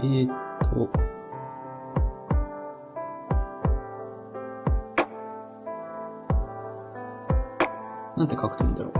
[0.00, 0.28] えーっ
[0.60, 0.88] と、
[8.16, 8.92] なんて書くといいんだろう。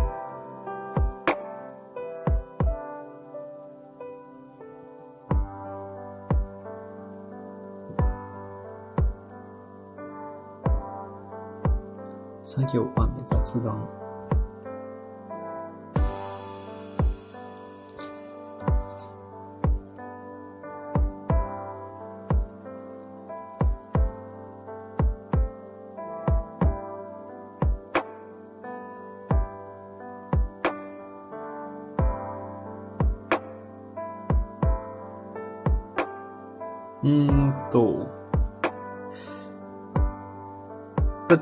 [12.44, 12.86] 作業
[13.24, 14.07] 雑談。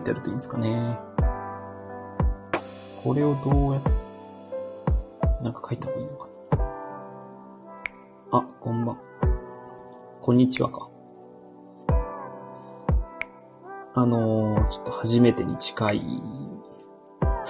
[0.07, 0.99] ってやるといいんですかね。
[3.03, 3.83] これをどうやっ、
[5.43, 6.29] なんか書いた方がいいのか
[8.31, 8.39] な。
[8.39, 8.99] あ、こんばん。
[10.21, 10.89] こんにちはか。
[13.95, 16.03] あのー、ちょっと初めてに近い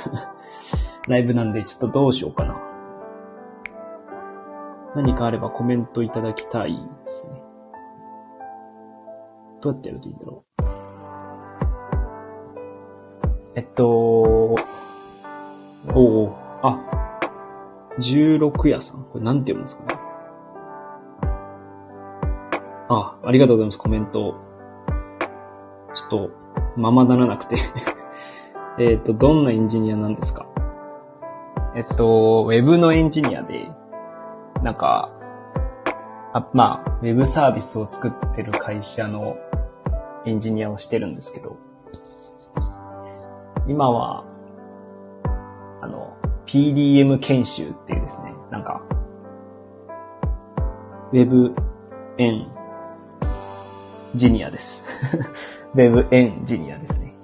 [1.09, 2.57] ライブなんで、ちょっとどうしようかな。
[4.95, 7.43] 何かあればコメントいただきたいですね。
[9.61, 10.46] どうやってやるといいんだろ
[13.57, 14.55] えっと、お
[15.95, 16.79] おあ、
[17.99, 19.05] 16夜さん。
[19.05, 19.99] これなんて読むんですかね。
[22.91, 24.35] あ、ありがとうございます、コメント。
[25.95, 26.31] ちょっと、
[26.77, 27.57] ままならなくて
[28.79, 30.45] えっと、どんなエンジニアなんですか？
[31.75, 33.71] えっと、ウェブのエンジニアで、
[34.63, 35.11] なんか、
[36.35, 39.39] あまあ、ウェブサービスを作ってる会社の
[40.27, 41.57] エンジニアをしてるんですけど、
[43.69, 44.25] 今は、
[45.83, 46.17] あの、
[46.47, 48.81] PDM 研修っていうですね、なんか、
[51.13, 51.55] ウェブ
[52.19, 52.47] エン
[54.15, 54.85] ジニアです。
[55.75, 57.15] ウェブエンジニアですね。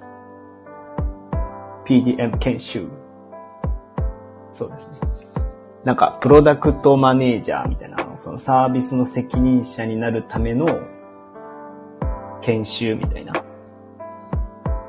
[1.85, 2.87] PDM 研修。
[4.51, 4.97] そうですね。
[5.83, 10.67] なんか、プロダクトマネージャーみたいな、そのサービスの責任者になるための
[12.41, 13.33] 研修みたいな。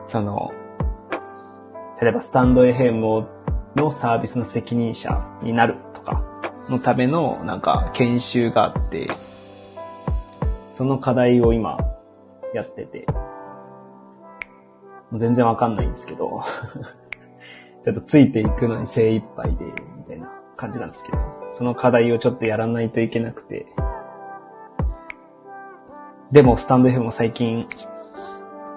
[0.07, 0.53] その、
[2.01, 3.27] 例えばスタンド FM
[3.77, 6.25] のサービスの責任者になるとか
[6.69, 9.09] のためのなんか研修があって、
[10.73, 11.79] その課題を今
[12.53, 13.07] やってて、
[15.13, 16.43] 全然わかんないんですけど
[17.85, 19.65] ちょっとついていくのに精一杯で、
[19.97, 21.19] みたいな感じなんですけど、
[21.51, 23.67] その課題をちょっとやらないといけなくて、
[26.33, 27.67] でも、スタンド FM も最近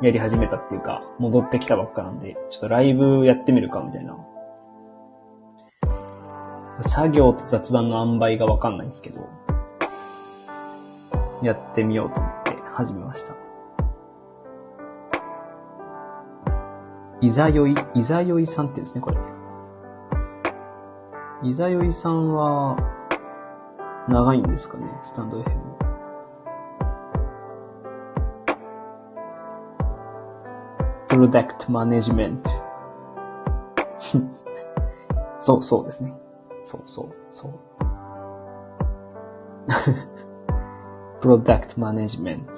[0.01, 4.15] やり始めたっていうか、戻ってきたばっかなんで、ちょっとライブやってみるかみたいな。
[6.81, 9.27] 作業と雑談の塩梅がわかんないんですけど、
[11.41, 13.33] やってみようと思って始めました。
[17.19, 19.17] いざよい、いざよいさんって言うんですね、これ。
[21.49, 22.77] いざよいさんは、
[24.07, 25.76] 長いんですかね、スタンド FM。
[31.17, 32.51] プロダクトマネジメント。
[35.41, 36.13] そう、そうですね。
[36.63, 37.53] そう、そう、そう。
[41.19, 42.51] プロダクトマネジメント。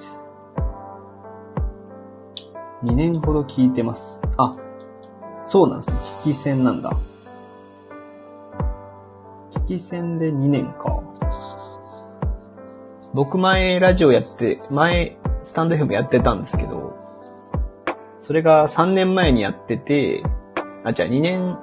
[2.84, 4.22] 2年ほど聞いてます。
[4.36, 4.58] あ、
[5.46, 5.98] そうなんですね。
[6.20, 6.92] 聞き戦なんだ。
[9.52, 11.02] 聞き戦で2年か。
[13.14, 16.89] 僕前ラジオやって、前スタンド FM やってたんですけど、
[18.30, 20.22] それが3年前にやってて、
[20.84, 21.58] あ、じゃあ2年、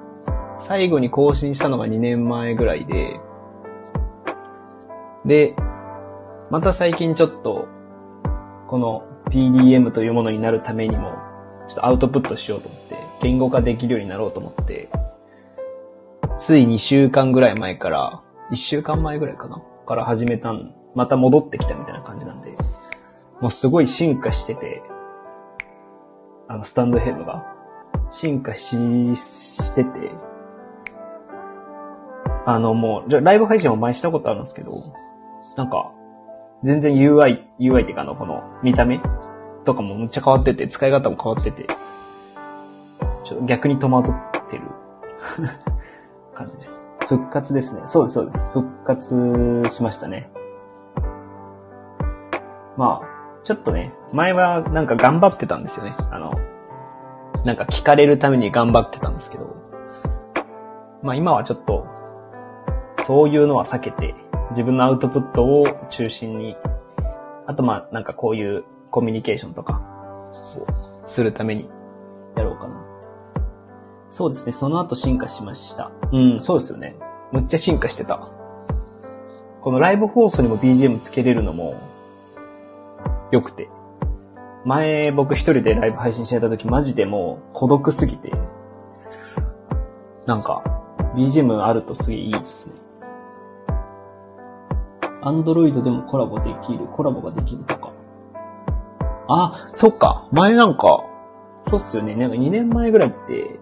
[0.58, 3.20] 最後に更新したのが2年前ぐらいで、
[5.24, 5.54] で、
[6.50, 7.68] また最近ちょっと、
[8.66, 11.12] この PDM というものになるためにも、
[11.68, 14.88] ちょっとアウトプットしようと思って、言語化できるようになろうと思って、
[16.36, 22.50] つい2週間ぐらい前から、1週間前ぐらいかなから始めたん、また戻ってきたみたいな感じなんで、
[23.40, 24.82] もうすごい進化してて、
[26.48, 27.54] あの、スタンドヘッドが
[28.10, 28.76] 進化し、
[29.16, 30.10] してて、
[32.44, 34.70] あの、もう、ライブ配信も前したことあるんですけど、
[35.56, 35.92] なんか、
[36.62, 39.00] 全然 UI、UI っていうかの、この見た目
[39.64, 41.66] とかもむっちゃ変わってて、使い方も変わってて、
[43.24, 44.12] ちょっと逆に戸惑っ
[44.48, 44.62] てる
[46.34, 46.88] 感じです。
[47.08, 47.82] 復活ですね。
[47.86, 48.50] そうです、そうです。
[48.50, 50.30] 復活しましたね。
[52.76, 53.15] まあ、
[53.46, 55.94] ちょっとね、前はなんか頑張ってたんですよね。
[56.10, 56.34] あの、
[57.44, 59.56] なんか聞かれるために頑張ってたんですけど、
[61.02, 61.86] まあ今はちょっと、
[63.02, 64.14] そういうのは避けて、
[64.50, 66.56] 自分のアウトプットを中心に
[67.46, 69.80] あとまあ、なんかこういうコミュニケーションとか
[70.32, 71.70] をするために
[72.36, 72.84] やろうかな。
[74.10, 75.92] そうですね、その後進化しました。
[76.12, 76.96] うん、そうですよね。
[77.30, 78.28] むっちゃ進化してた。
[79.60, 81.80] このライブ放送にも BGM つけれるのも
[83.30, 83.68] 良くて。
[84.64, 88.32] 前僕一人でライブ配信してた時マジでもう孤独すぎて、
[90.26, 90.62] なんか
[91.14, 92.76] BGM あるとすげえいいですね。
[95.22, 97.92] アンドロイドでもコラボできる、コラボができるとか。
[99.28, 100.28] あ、そっか。
[100.32, 101.04] 前なんか、
[101.68, 102.14] そうっすよね。
[102.14, 103.58] なんか2年前ぐらいって、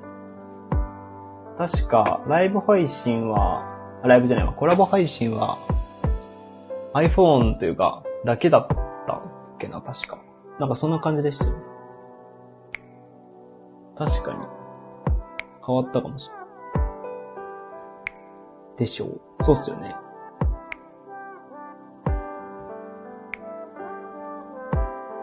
[1.56, 3.64] 確かライブ配信は、
[4.02, 5.58] ライブじゃないわ、コラボ配信は
[6.92, 8.66] iPhone というか、だけだっ
[9.64, 10.18] けな、確か。
[10.58, 11.56] なんかそんな感じでしたよね。
[13.96, 14.44] 確かに。
[15.66, 16.44] 変わったかもしれない。
[18.78, 19.20] でしょう。
[19.40, 19.94] そうっすよね。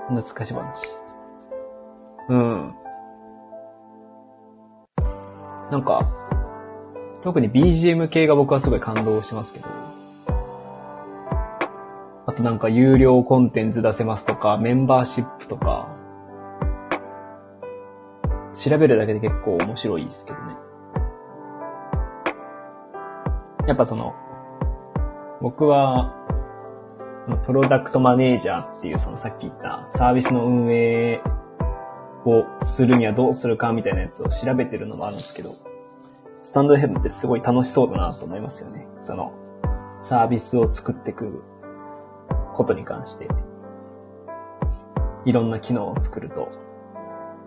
[0.10, 0.88] 懐かし話。
[2.30, 2.76] うん。
[5.70, 6.06] なんか、
[7.22, 9.91] 特に BGM 系が僕はすごい感動しますけど。
[12.32, 15.90] あとなんか有料コンテンツ出せますとか、メンバーシップとか、
[18.54, 20.56] 調べるだけで結構面白いですけどね。
[23.68, 24.16] やっぱその、
[25.42, 26.16] 僕は、
[27.46, 31.22] プロダクトマネージャーっていうそのさっき言ったサービスの運営
[32.26, 35.50] をするにはどうするかみたいなやつを調べてるのもあるんですけど、
[36.42, 38.88] スタンドヘブンってすごい楽しそうだなと思いますよね。
[39.02, 39.34] その、
[40.02, 41.44] サービスを作っていく
[42.54, 43.28] ことに関して、
[45.26, 46.50] いろんな機能を作ると、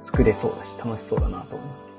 [0.02, 1.98] 作れそうだし、楽しそうだなと思いますけど。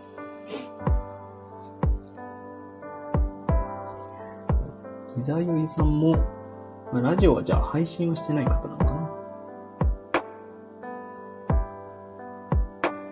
[5.18, 6.18] 伊沢よりさんも、
[6.94, 9.02] ラジオはじゃあ配信はしてない方なのかな？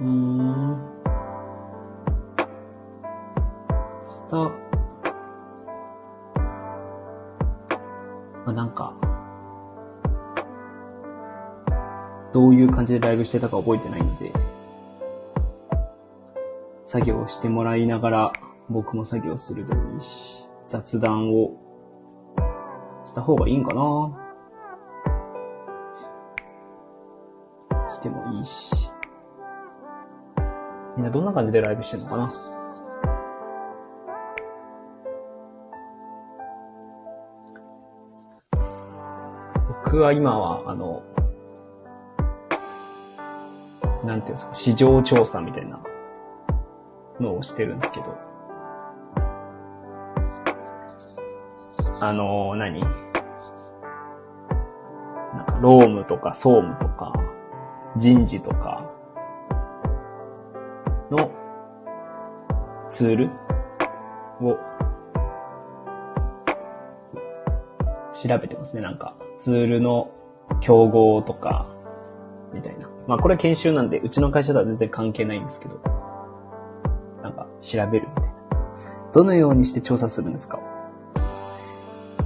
[0.02, 0.78] うーん。
[4.02, 4.52] スタ、ま
[8.48, 8.94] あ、なんか、
[12.34, 14.34] どういう感じでライブしてたか覚えてないので、
[16.84, 18.34] 作業してもらいながら
[18.70, 21.52] 僕も作業するでもいいし、雑談を
[23.06, 24.20] した方がいいんかな
[27.88, 28.92] してもいいし。
[30.98, 32.32] みんなどんな感じでライブしてんのかな
[39.86, 41.04] 僕は今は、あの、
[44.04, 45.80] なんていうんですか、市場調査みたいな
[47.20, 48.18] のをしてるんですけど。
[52.02, 52.82] あの、何？
[52.82, 52.92] なん
[55.46, 57.14] か、ロームとか総務とか、
[57.96, 58.92] 人事とか
[61.10, 61.32] の
[62.90, 63.30] ツール
[64.42, 64.58] を
[68.12, 68.82] 調べてますね。
[68.82, 70.12] なんか、ツールの
[70.60, 71.68] 競合とか、
[72.54, 72.90] みたいな。
[73.08, 75.80] まあこれは研修なんで、うちの会社とは全然関係ないんですけど、
[77.22, 78.38] なんか調べるみたいな。
[79.14, 80.60] どのようにして調査するんですか？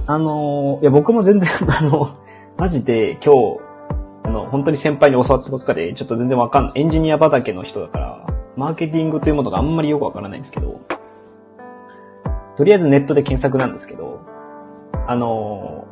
[0.06, 2.08] あの、いや僕も全然、 あの、
[2.56, 3.60] マジで今日、
[4.24, 6.72] あの、本当に先輩に教わったばっかで、ちょっと全然わかんない。
[6.76, 10.80] エンジニア畑の人だから、マーケティングというものがあんまりよくわからないんですけど、
[12.56, 14.20] とりあえずネットで検索なんですけど、
[15.06, 15.84] あの、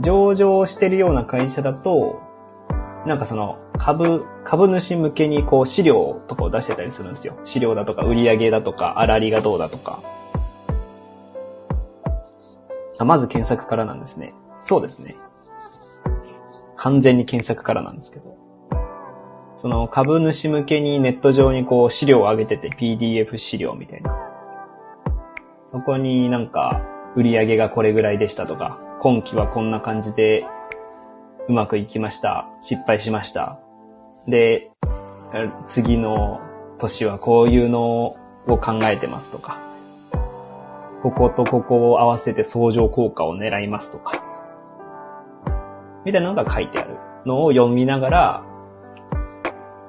[0.00, 2.20] 上場してるような会社だと、
[3.06, 7.38] なんかその株、株主向けにこう資料とかを出してたりするんですよ。
[7.44, 10.02] 資料だとか売上だとか、粗利がどうだとか。
[12.98, 14.32] あまず検索からなんですね。
[14.62, 15.16] そうですね。
[16.76, 18.36] 完全に検索からなんですけど。
[19.56, 24.16] その株主向けにネット上にこう資料を上げてて PDF 資料みたいな。
[25.70, 26.82] そこになんか
[27.16, 30.46] 売上がこれぐらいでしたとか、今期はこんな感じで
[31.48, 32.48] うまくいきました。
[32.62, 33.58] 失敗しました。
[34.26, 34.70] で、
[35.66, 36.40] 次の
[36.78, 39.58] 年はこういうのを考えてますとか、
[41.02, 44.22] こことここを合わせて相乗効果を狙いますとか、
[46.06, 46.96] みたいなのが書いてある
[47.26, 48.44] のを読みながら、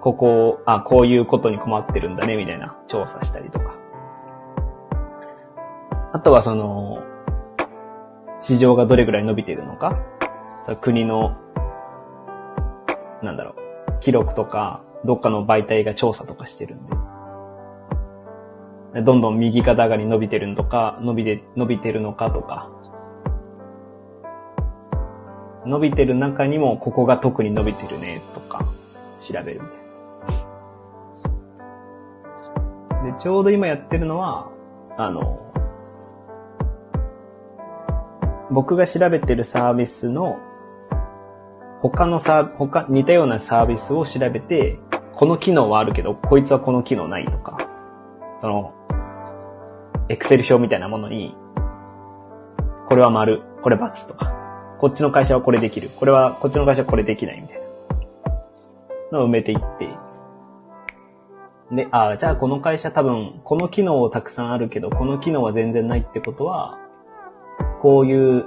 [0.01, 3.75] ここ、あ、こういうことに困ってるんだね、みたいな調査したりとか。
[6.11, 7.01] あとはその、
[8.39, 9.97] 市場がどれぐらい伸びているのか、
[10.81, 11.35] 国の
[13.23, 16.93] なんだろう、記録とか、どっかの媒体が調査とかしてるんで。
[19.03, 22.69] どんどん右肩上がり伸びてるのか、伸びて、伸びてるのかとか。
[25.65, 28.65] 伸びてる中にもここが特に伸びてるねとか
[29.19, 29.79] 調べるみたい
[33.03, 33.11] な。
[33.11, 34.49] で、ちょうど今やってるのは、
[34.97, 35.41] あの、
[38.51, 40.39] 僕が調べてるサービスの
[41.89, 44.79] 他のサー、他、似たようなサービスを調べて、
[45.13, 47.57] この機能はあるけど、こいつはこの機能ないとか、
[48.41, 48.73] その、
[50.09, 51.35] エクセル表みたいなものに、
[52.89, 54.33] これは丸、これ×とか、
[54.79, 57.59] こっちの会社はこれできる、これは、こっちの会社はこれできないみたい
[59.11, 59.89] なのを埋めていって、
[61.71, 66.77] で、ああ、じゃあこの会社多分、この機能をたくさんあるけど、この機能は全然ないってことは、
[67.81, 68.45] こういう、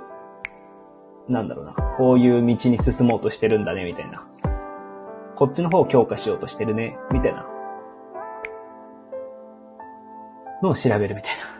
[1.28, 4.26] なんだろうな、こういう道に進もうとしてるんだね、みたいな。
[5.36, 7.46] こっちの方を強化しようとしてるね、みたいな。
[10.62, 11.58] のを調べるみたいな。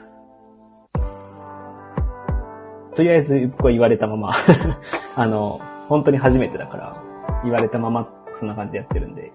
[2.95, 4.33] とりあえず僕は言われたまま
[5.15, 7.03] あの、本当に初めてだから、
[7.45, 9.33] 言われたままそんな感じでやってるんで。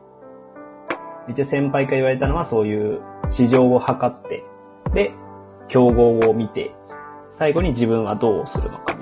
[1.29, 2.99] 一応先輩から言われたのはそういう
[3.29, 4.43] 市場を測って、
[4.93, 5.13] で、
[5.69, 6.75] 競合を見て、
[7.29, 8.92] 最後に自分はどうするのか。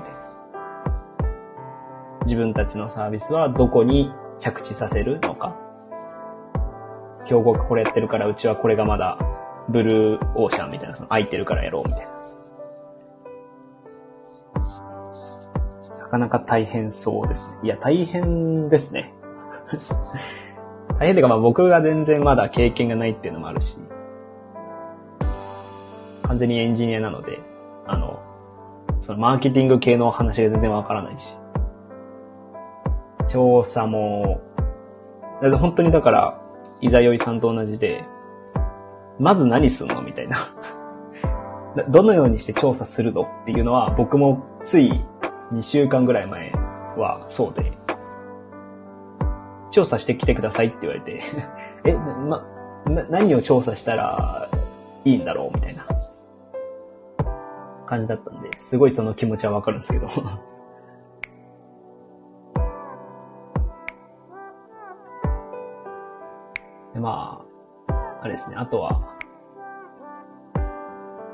[2.25, 5.55] 自分たちのサービスはどこに着地させるのか。
[7.25, 9.17] 競合がこれやってるからうちはこれがまだ
[9.69, 12.11] ブルーオーシャンみたいな、その空いてるからやろうみたいな。
[15.99, 17.59] なかなか大変そうですね。
[17.63, 19.13] いや、大変ですね。
[20.99, 23.77] 大変っていうかまあ僕が全然まだ経験がないっていうのもあるし、
[26.23, 27.39] 完全にエンジニアなので、
[27.87, 28.19] あの、
[28.99, 31.37] そのマーケティング系の話が全然わからないし、
[33.27, 34.41] 調査も、
[35.41, 36.41] 本当にだから、
[36.81, 38.03] いざよいさんと同じで、
[39.19, 40.37] まず何すんのみたいな。
[41.89, 45.03] どのようにして調査するのっていうのは、僕もつい
[45.53, 46.51] 2週間ぐらい前
[46.97, 47.71] はそうで、
[49.71, 51.21] 調査してきてくださいって言われて。
[51.85, 52.43] え、ま、
[52.85, 54.49] な、何を調査したら
[55.05, 55.85] いいんだろうみたいな
[57.85, 60.07] 感じだったんで、すごいその気持ちはわかるんですけど。
[66.93, 67.45] で、ま
[67.87, 69.01] あ、あれですね、あとは、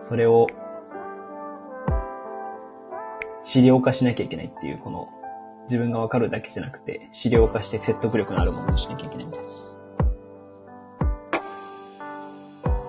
[0.01, 0.47] それを、
[3.43, 5.09] 資料化しなきゃいけないっていう、この、
[5.63, 9.27] 自分がわかるだけじゃなくて、資料化して説得力のあるものにしなきゃいけない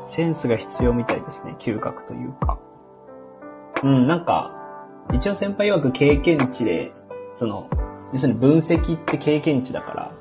[0.05, 2.59] センスが必要みたいですね、嗅覚というか。
[3.83, 4.53] うん、なんか、
[5.13, 6.93] 一応先輩曰く経験値で、
[7.35, 7.69] その、
[8.13, 10.13] 要するに分析って経験値だから、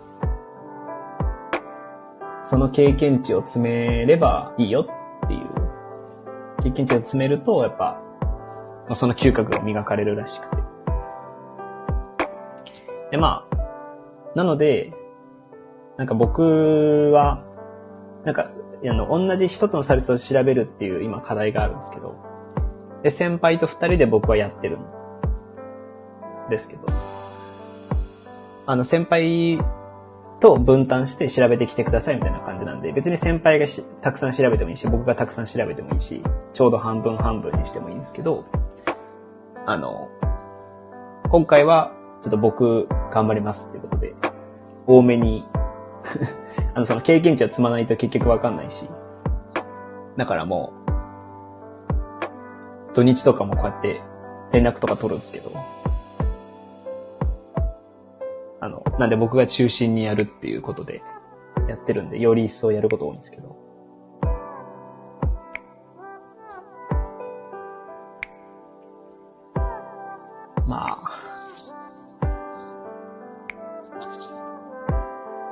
[2.48, 4.88] その経験値を詰めればいいよ
[5.26, 5.50] っていう。
[6.64, 8.02] 経験値を詰めると、やっぱ、
[8.88, 10.64] ま、その嗅覚が磨かれるらしくて。
[13.12, 13.58] で、まあ、
[14.34, 14.94] なので、
[15.98, 17.44] なんか僕は、
[18.24, 18.50] なんか、
[18.82, 22.16] あの、同じ一つのサービスを調べるっていう今課題があるんですけど、
[23.04, 26.84] で、先輩と二人で僕はやってるんですけど、
[28.66, 29.60] あの、先輩
[30.40, 33.66] と分担して調べてきてくださいみたいな感じなんで、別に先輩が
[34.02, 36.22] たくさん調べてもいいし、僕がたくさん調べてもいいし、
[36.54, 38.46] ちょうど半分半分にしてもいいんですけど、
[39.66, 40.10] あの、
[41.30, 41.92] 今回は
[42.22, 44.14] ちょっと僕頑張りますってことで、
[44.86, 45.46] 多めに
[46.74, 48.88] あの、その経験値を積まないと結局わかんないし、
[50.18, 50.74] だからも
[52.92, 54.02] う、土日とかもこうやって
[54.52, 55.52] 連絡とか取るんですけど、
[58.60, 61.04] あの、なんで僕が中心にやるっていうことで
[61.70, 63.56] やってるんで、より一層やること多いんですけど。
[70.68, 70.98] まあ、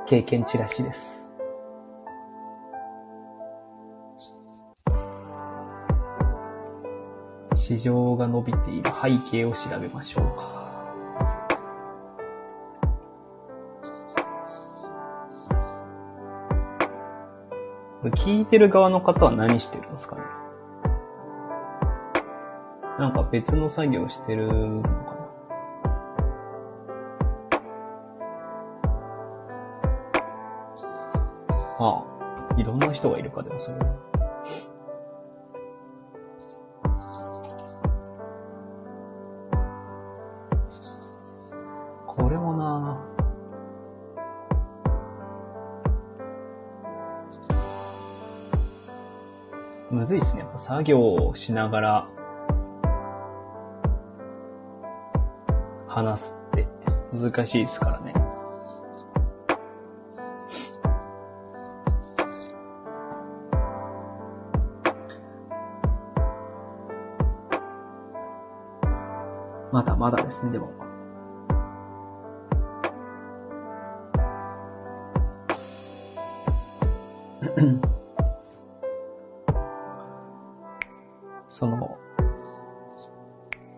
[0.06, 1.30] 経験値らしいです。
[7.54, 10.65] 市場が伸びている背景を調べましょうか。
[18.10, 20.22] 聞いてる側の方は何してるんですかね？
[22.98, 25.26] なんか別の作業してるのかな？
[31.78, 32.04] あ
[32.50, 34.05] あ、いろんな人がいるか、でもそれは。
[49.90, 50.42] むずいっすね。
[50.42, 52.08] やっぱ作業をしながら
[55.86, 56.66] 話すって。
[57.12, 58.12] 難しいですからね。
[69.72, 70.85] まだまだですね、でも。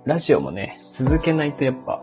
[0.08, 2.02] ラジオもね、続けないとやっぱ、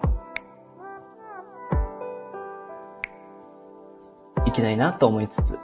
[4.45, 5.57] いけないなと思いつつ、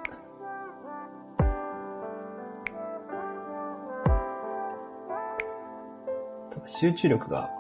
[6.66, 7.52] 集中力が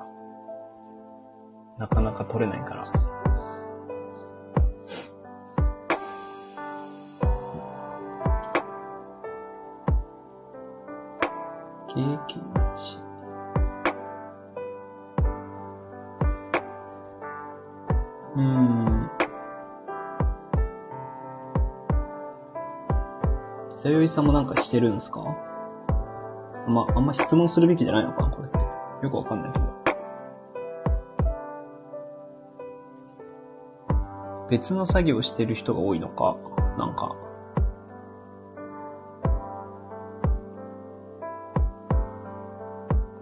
[1.77, 3.20] なかなか取れないから。
[23.91, 25.21] よいさんもなんかしてるんですか？
[26.67, 28.57] まあ、あんま質問するべきじゃないのかな、これって。
[29.03, 29.65] よくわかんないけど。
[34.49, 36.35] 別の作業してる人が多いのか、
[36.77, 37.15] なんか。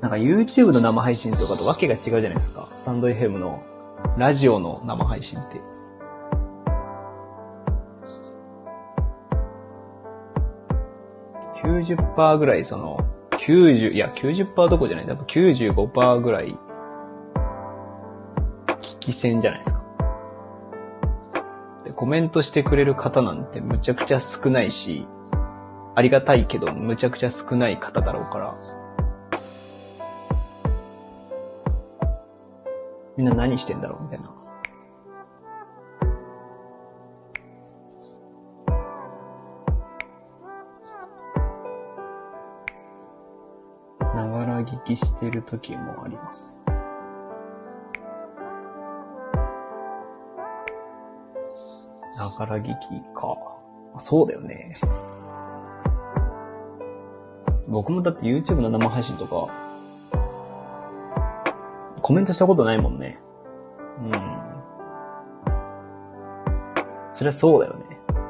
[0.01, 2.67] なんか YouTube の生配信とかとわけが違うじゃないですか。
[2.73, 3.61] スタンド FM の
[4.17, 5.61] ラジオの生配信って。
[11.63, 15.05] 90%ぐらいその、90、いや90%どこじゃない。
[15.05, 16.57] 多分95%ぐらい、
[18.81, 19.81] 聞き戦じゃないですか。
[21.85, 25.07] で、コメントしてくれる方なんてむちゃくちゃ少ないし、
[25.95, 28.55] ありがたいけどむちゃくちゃ少ない方だろうから、
[33.17, 34.03] みんな何してんだろう？
[34.03, 34.21] みたい。
[34.21, 34.29] な
[44.79, 46.63] がら聞きしてる時もあります。
[52.17, 52.71] ながら聞き
[53.15, 53.37] か。
[53.97, 54.73] そうだよね。
[57.67, 59.49] 僕もだって YouTube の生配信とか、
[62.01, 63.19] コメントしたことないもんね。
[64.01, 64.11] うん。
[67.13, 67.85] そりゃそうだよね。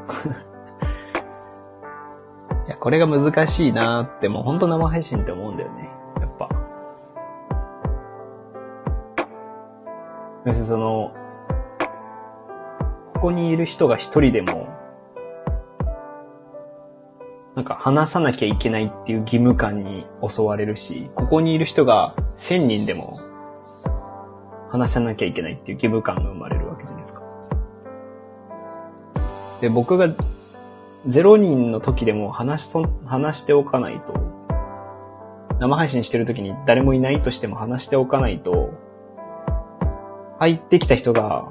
[2.68, 5.90] いや、これが難しいなーって、もうほんと生配信って思うんだよね。
[10.50, 11.14] 要するにその、
[13.14, 14.68] ここにいる人が一人でも、
[17.54, 23.20] なんか話さなきゃいけないっていう義務感に襲われるし、ここにいる人が千人でも
[24.72, 27.22] 話さなきゃいけないっていう義務感が生まれるわけじゃないですか。
[29.62, 30.16] で、僕が
[31.06, 34.14] 0人の時でも話しそ、話しておかないと、
[35.60, 38.89] 生配信してる時に誰もいないとしても話しておかないと、
[40.40, 41.50] 入ってきた人が、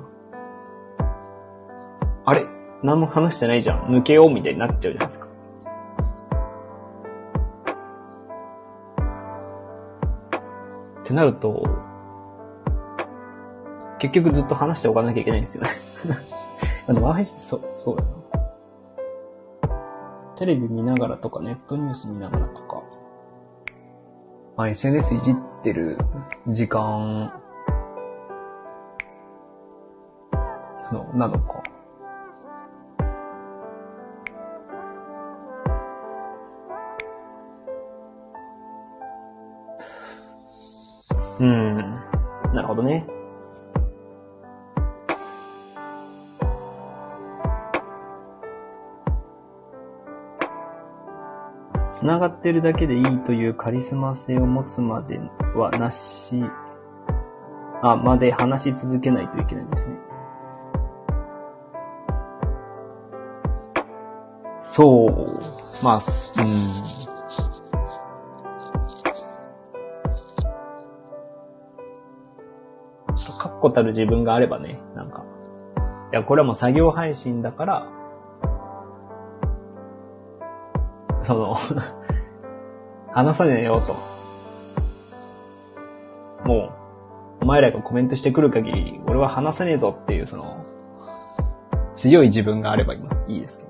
[2.25, 2.47] あれ？
[2.83, 3.83] 何も話してないじゃん。
[3.89, 5.27] 抜けようみたいになっちゃうじゃないですか。
[11.01, 11.65] ってなると、
[13.99, 15.71] 結局ずっと話しておかなきゃいけないんですよね。
[16.93, 18.09] でも、配信ってそう、そうだな。
[20.37, 22.83] テレビ見ながらとか、ネットニュース見ながらとか、
[24.57, 25.99] まあ、SNS いじってる
[26.47, 27.33] 時間
[30.93, 31.63] の、なのか。
[41.41, 41.77] うん。
[42.53, 43.07] なるほどね。
[51.91, 55.19] 繋がってるだけでいいというカリスマ性を持つまで
[55.57, 56.43] はなし、
[57.83, 60.08] あ、まで話し続けないといけないですね。
[64.71, 65.85] そう。
[65.85, 66.03] まあ、うん。
[73.39, 75.25] 確固たる自分があればね、なんか。
[76.13, 77.89] いや、これはもう作業配信だから、
[81.23, 81.57] その、
[83.11, 83.97] 話さねえよと。
[86.47, 86.69] も
[87.41, 90.65] う、お前らがコメントしてくる限り、俺は話せねえぞっていう、その、
[91.97, 93.27] 強い自分があればいます。
[93.33, 93.68] いいですけど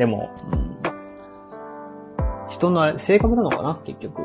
[0.00, 0.80] でも、うん、
[2.48, 3.82] 人の性格なのかな？
[3.84, 4.22] 結局。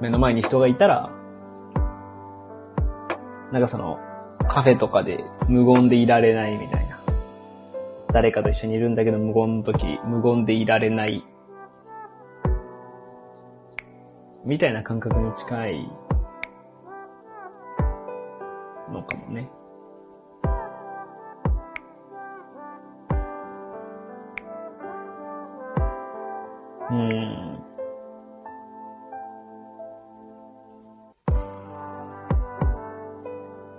[0.00, 1.10] 目の前に人がいたら、
[3.52, 3.98] なんかその、
[4.48, 6.98] カフェとかで無言でいられないみたいな。
[8.10, 11.22] 誰かと一緒にいるんだけど無言の時、無言でいられない。
[14.46, 15.92] みたいな感覚に近い
[18.90, 19.50] のかもね。
[26.90, 27.58] うん。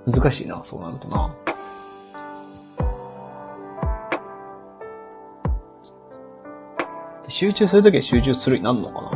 [0.08, 1.36] 難しいな、そうなるとな。
[7.28, 9.12] 集中するときは集中するになるのかな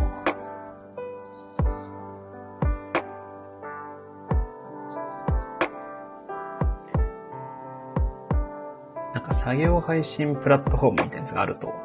[9.13, 11.84] なんか作業配信プラットフォームみたいなやつがあると、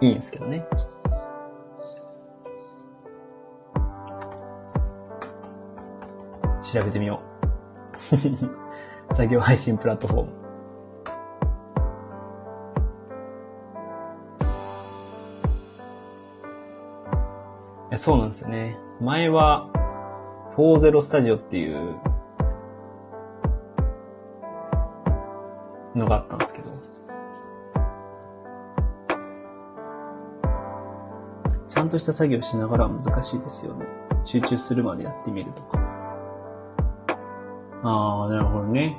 [0.00, 0.66] いいんですけどね。
[6.62, 7.20] 調べてみよ
[9.10, 9.14] う。
[9.14, 10.30] 作業配信プラットフォーム。
[17.90, 18.78] いやそうなんですよね。
[19.00, 19.68] 前は、
[20.56, 21.96] 40スタジオっていう
[25.96, 26.89] のがあったんですけど、
[31.90, 33.84] とした作業しながら難しいですよね。
[34.24, 35.78] 集中するまでやってみるとか。
[37.82, 38.96] ああ、なるほどね。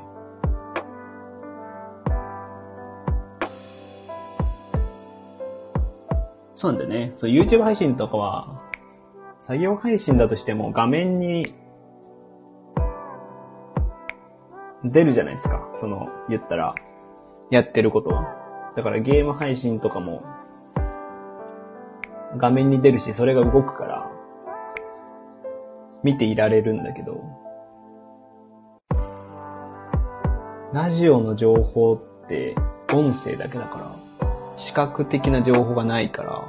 [6.56, 7.14] そうなんだよね。
[7.16, 8.62] そう、YouTube 配信とかは、
[9.40, 11.56] 作業配信だとしても画面に
[14.84, 15.72] 出るじゃないですか。
[15.76, 16.76] その、言ったら、
[17.50, 18.72] やってることは。
[18.76, 20.24] だからゲーム配信とかも、
[22.38, 24.12] 画面に出るし、それが動くから、
[26.04, 27.24] 見ていられるんだけど、
[30.74, 32.56] ラジオの情報って
[32.94, 36.48] 音声だけだから、視覚的な情報がないから、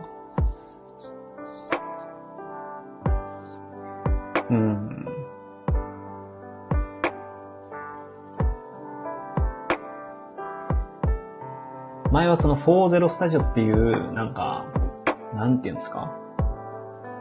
[4.51, 5.07] うん。
[12.13, 14.67] 前はその40スタジオっていう、なんか、
[15.43, 16.09] なんていうんですか？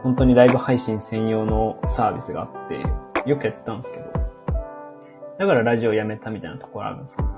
[0.03, 2.85] 本当にライブ配信専用のサービスがあって、
[3.27, 4.11] よくやったんですけど、
[5.39, 7.29] だからラジオやめたみたいなところあるんですけど。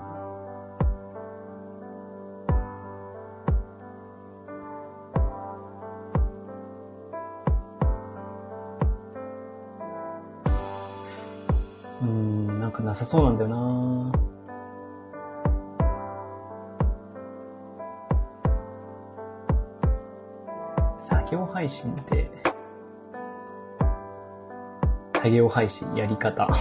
[12.01, 13.62] うん、なんかなさそうなんだよな。
[21.63, 22.29] 配信って、
[25.15, 26.45] 作業配信やり方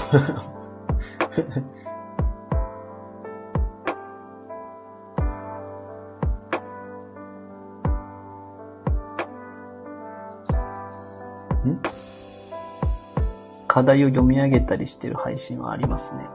[13.67, 16.29] 課題を読み上げたりしてる配信はありますね。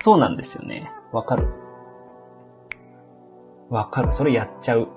[0.00, 0.90] そうなんですよね。
[1.12, 1.46] わかる。
[3.70, 4.10] わかる。
[4.10, 4.88] それやっちゃう。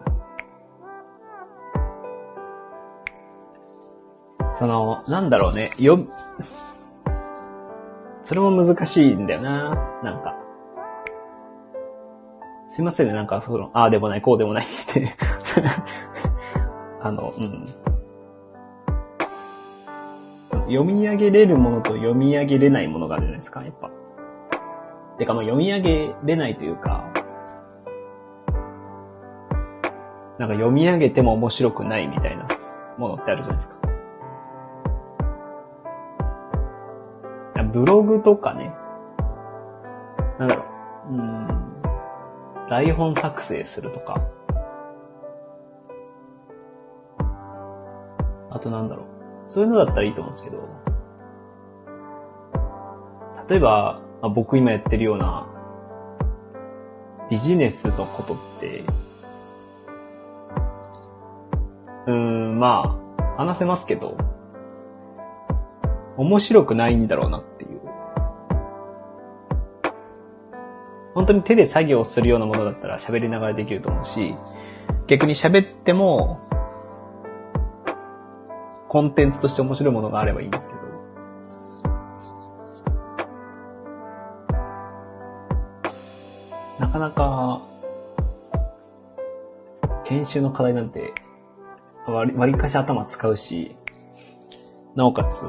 [4.60, 5.72] その、なんだろうね。
[5.80, 5.98] よ、
[8.26, 10.02] それも難しいんだよな。
[10.04, 10.36] なんか。
[12.68, 15.16] すいませんね、なんか、その、ああでもない、こうでもないってして
[17.00, 17.66] あの、うん。
[20.66, 23.90] 読み上げれるものと読み上げれないものがあるじゃないですか、やっぱ。
[25.18, 27.06] てか、まあ読み上げれないというか、
[30.38, 32.46] なんか読み上げても面白くないみたいな
[32.98, 33.79] ものってあるじゃないですか。
[37.72, 38.74] ブログとかね、
[40.40, 40.66] なんだろ
[41.10, 41.48] う、うん、
[42.68, 44.22] 台本作成するとか、
[48.50, 49.06] あとなんだろう、
[49.48, 50.68] そういうのだったらいいと思うんですけど、
[53.48, 55.48] 例えば、まあ、僕今やってるような
[57.30, 58.84] ビジネスのことって、
[62.08, 64.18] うーん、まあ、話せますけど、
[66.18, 67.44] 面白くないんだろうなっ
[71.20, 74.36] 本当に手で作業するようなものだったら喋りながらできると思うし、
[75.08, 76.40] 逆に喋っても、
[78.88, 80.82] コンテンツとして面白いものがあればいいんですけど。
[86.80, 87.64] なかなか、
[90.06, 91.14] 研修の課題なんて
[92.08, 93.76] 割割かし頭使うし、
[94.96, 95.44] なおかつ、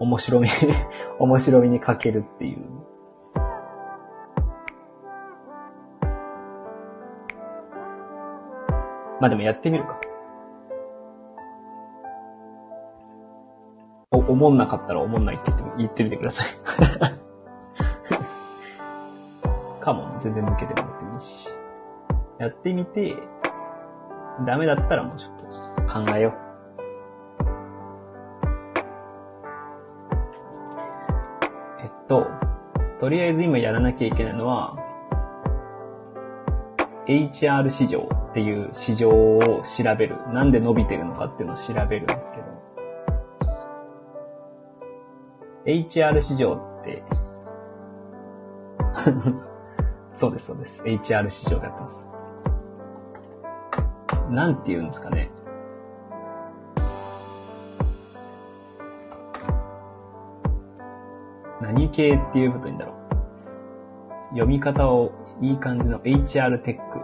[0.00, 0.48] 面白み
[1.20, 2.91] 面白みに欠けるっていう。
[9.22, 10.00] まあでもやってみるか。
[14.10, 16.48] お、思んなかったら思んないって言って言ってみてください。
[19.80, 21.50] かも、全然抜けてもらってもいいし。
[22.40, 23.16] やってみて、
[24.44, 25.44] ダメだったらもうちょっと
[25.82, 26.32] 考えよう。
[31.80, 32.26] えっと、
[32.98, 34.76] とりあえず今やらなきゃいけないのは、
[37.06, 40.16] HR 市場っていう市場を調べる。
[40.32, 42.46] なんで伸びてるのかっていうのを調べるんですけど。
[45.66, 47.04] HR 市場って
[50.16, 50.82] そうです、そうです。
[50.84, 52.10] HR 市場でやってます。
[54.30, 55.30] なんて言うんですかね。
[61.60, 62.96] 何系って言うこといいんだろう。
[64.30, 67.01] 読み方をいい感じの HR テック。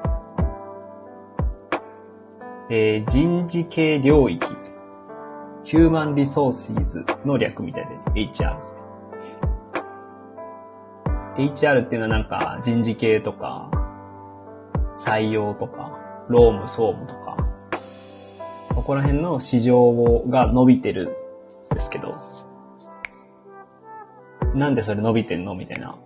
[2.70, 4.46] えー、人事系領域。
[5.64, 8.56] ヒューマンリソーシーズの略みたいで HR。
[11.36, 13.70] HR っていうのはなんか人事系とか、
[14.96, 17.36] 採用とか、労務、総務とか、
[18.74, 21.16] そこら辺の市場が伸びてる
[21.72, 22.14] んですけど、
[24.54, 25.54] なんでそれ伸びてんの？
[25.54, 25.96] みたいな。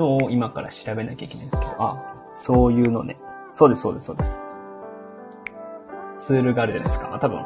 [0.00, 3.18] のを今から調べなきゃいけないんですけど、あ、そういうのね。
[3.52, 4.40] そうです、そうです、そうです。
[6.18, 7.08] ツールがあるじゃないですか。
[7.08, 7.44] まあ、多分、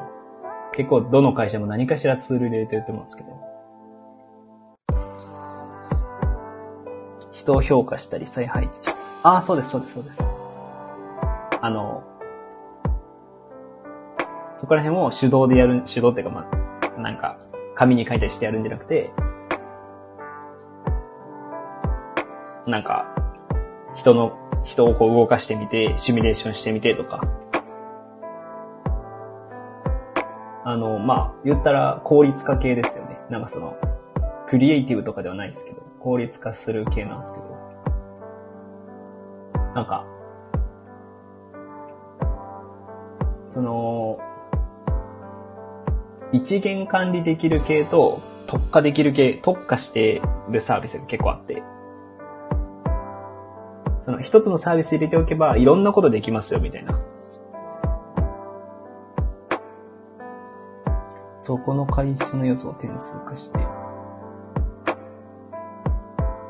[0.72, 3.54] 結構どの会社も何かしらツール入れてると思うんですけど。
[7.32, 8.96] 人を評価したり再配置したり。
[9.22, 10.22] ああ、そうです、そうです、そうです。
[11.60, 12.02] あの、
[14.56, 16.48] そこら辺を手動でやる、手動っていうかま
[16.96, 17.38] あ、なんか、
[17.74, 19.10] 紙に書いたりしてやるんじゃなくて、
[22.66, 23.14] なんか、
[23.94, 27.22] 人の、人をこう動かしてみて、シミュレーションしてみてとか。
[30.64, 33.18] あの、まあ、言ったら効率化系ですよね。
[33.28, 33.76] なんかその、
[34.48, 37.54] クリエイティブとかではないですけど、効率化する系なんですけど。
[39.74, 40.06] なんか、
[43.50, 44.18] その、
[46.32, 51.62] 一元管理できる系と特化できる系、特化してるサービスが結構あって、
[54.04, 57.00] その一つのサービス入れておけばいろんなことできますよ、みたいな。
[61.40, 63.60] そこの会社の要素を点数化して。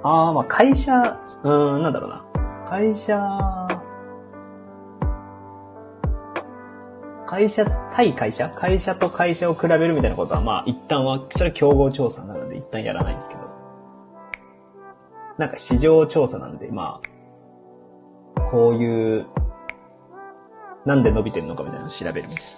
[0.02, 2.24] ああ、まあ会社、うん、なんだろうな。
[2.68, 3.68] 会社、
[7.24, 7.64] 会社
[7.94, 8.50] 対会社？
[8.50, 13.42] 会社と会社を比べるみたいなことは、まあ一旦は、それは競合調査なので一旦やらないんですけど。
[15.38, 17.13] なんか市場調査なんで、まあ、
[18.50, 19.26] こういう、
[20.84, 22.50] なんで伸びてるのかみたいなの調べるみたいな。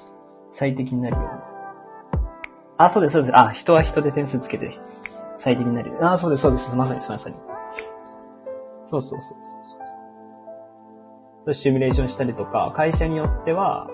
[0.50, 1.30] 最適になるように。
[2.78, 3.38] あ、そうです、そうです。
[3.38, 4.70] あ、人は人で点数つけて
[5.38, 5.92] 最適になる。
[6.00, 6.76] あ、そうです、そうです。
[6.76, 7.36] まさに、まさに。
[8.88, 9.40] そうそうそうそう
[11.44, 11.54] そう。
[11.54, 13.88] シミュレーションしたりとか、会社によっては、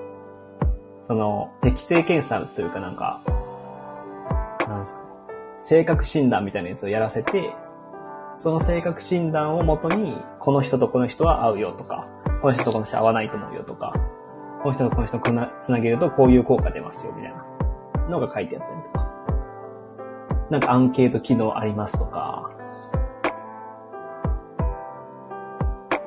[1.02, 3.20] その、適正検査というかなんか、
[4.66, 5.06] なんですか、ね
[5.60, 7.54] 性格診断みたいなやつをやらせて、
[8.42, 12.08] その性格診断をもとに、この人とこの人は合うよとか、
[12.40, 13.94] この人とこの人合わないと思うよとか、
[14.64, 15.20] この人とこの人を
[15.62, 19.14] つなげるとこういう効果出ますよみたいなのが書いてあったりとか。
[20.50, 22.50] なんかアンケート機能ありますとか、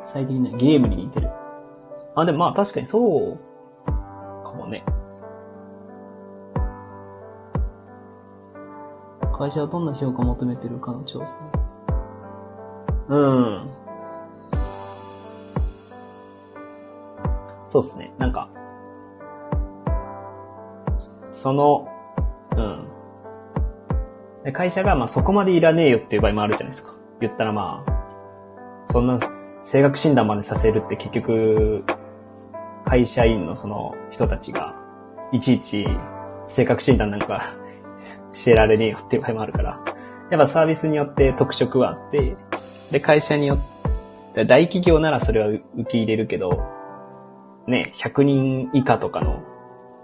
[0.04, 1.30] 最適なゲームに似てる。
[2.15, 3.39] あ、でもまあ確かにそう
[4.43, 4.84] かもね。
[9.38, 11.39] 会社はどんな評価を求めてるかの調査。
[13.08, 13.70] うん。
[17.70, 18.13] そうっすね。
[18.18, 18.50] なんか、
[21.32, 21.88] その、
[24.46, 24.54] うん。
[24.54, 26.96] 会社が、まあそこまでいらねえよっていう場合もあるじゃないですか。
[27.20, 29.18] 言ったらまあ、そんな、
[29.63, 31.84] 性格診断までさせるって結局、
[32.86, 34.76] 会社員のその人たちが、
[35.32, 35.88] いちいち
[36.48, 37.44] 性格診断なんか
[38.32, 39.80] してられねえよっていう場合もあるから、
[40.30, 42.38] やっぱサービスによって特色はあって、
[42.91, 43.60] で、会社によっ
[44.34, 46.63] て、大企業ならそれは受け入れるけど、
[47.67, 49.43] ね、100人以下とかの、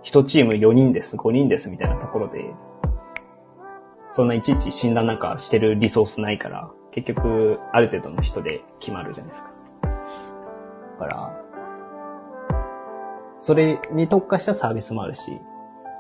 [0.04, 2.46] 1チーム4人です、5人ですみたいなところで、
[4.12, 9.52] そんないちいち診断なんかしてるリソースないから、結局、ある程度の人で決まるじゃないですか。
[11.00, 11.41] だから、
[13.39, 15.39] それに特化したサービスもあるし、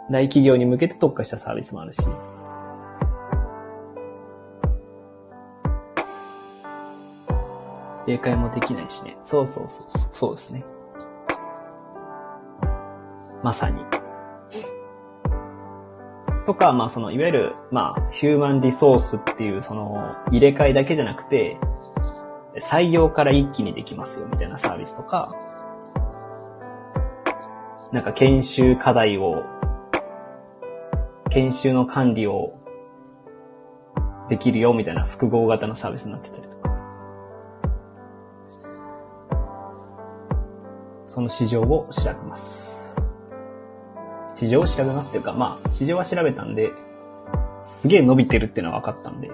[0.09, 2.01] 大企業に向けて特化したサービスもあるし、
[8.07, 9.17] 英会もできないしね。
[9.23, 9.87] そうそうそう。
[10.11, 10.63] そうですね。
[13.43, 13.83] まさに。
[16.45, 21.57] とか、まあその、いわゆる、まあ、ヒューマンリソースっていう、その、入れ替えだけじゃなくて、
[22.59, 25.29] 採用から一気にできますよ、みたいなサービスとか、
[27.91, 29.43] なんか研修課題を、
[31.29, 32.53] 研修の管理を
[34.27, 36.70] できるよ、みたいな複合型のサービスになってたりとか。
[41.11, 42.95] その市場を調べます。
[44.33, 46.71] 市場を調べますっていうか、まあ、市場は調べたんで、
[47.63, 49.29] すげえ伸びてるっていうのは分かったんで、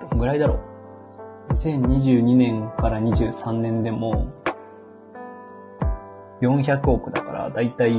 [0.00, 0.60] どんぐらいだろ
[1.50, 4.32] う？2022年から23年でも、
[6.40, 7.90] 400億だから、だいたい、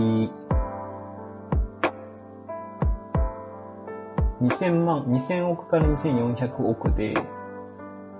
[4.41, 7.13] 2000万、2000億から2400億で、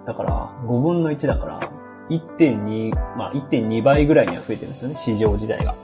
[0.05, 5.75] だから、5分の1だから、1.2、まあ1.2倍ぐらいには増えてるんですよね、市場自体が。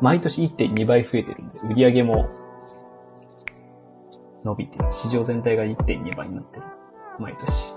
[0.00, 2.28] 毎年1.2倍増えてるんで、売り上げも
[4.44, 4.86] 伸びてる。
[4.90, 6.66] 市場全体が1.2倍になってる。
[7.18, 7.72] 毎年。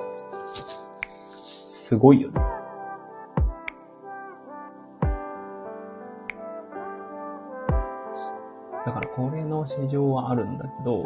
[1.44, 2.42] すごいよね。
[8.86, 11.06] だからこれの市場はあるんだけど、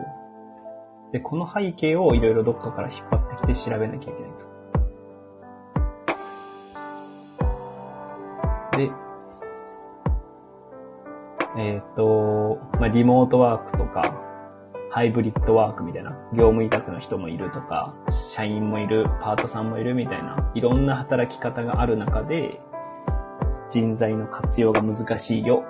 [1.11, 4.51] で、この背景をいろいろどっかから引っ張ってきて調べなきゃいけないと。
[8.77, 8.91] で、
[11.57, 14.21] えっ、ー、と、まあ、リモートワークとか、
[14.89, 22.61] ハイブリッドワークみたいな、業務委託の人もいるとか、社員もいる、パートさんもいるみたいな、いろんな働き方がある中で、
[23.69, 25.65] 人材の活用が難しいよ。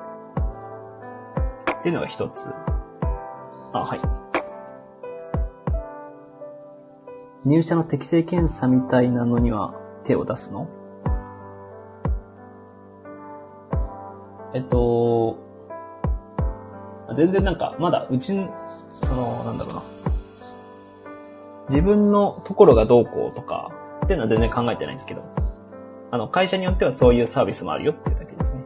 [1.79, 2.53] っていうのが一つ。
[3.73, 4.30] あ、はい。
[7.43, 9.73] 入社の適正検査みたいなのには
[10.03, 10.67] 手を出すの？
[14.53, 15.37] えっと、
[17.15, 18.33] 全然なんか、まだうち、
[18.91, 19.81] その、なんだろうな。
[21.69, 23.71] 自分のところがどうこうとか、
[24.03, 25.23] っていうのは全然考えてないんですけど、
[26.11, 28.59] あの、会社によってはそういうサービスもあるよっていうだけですね。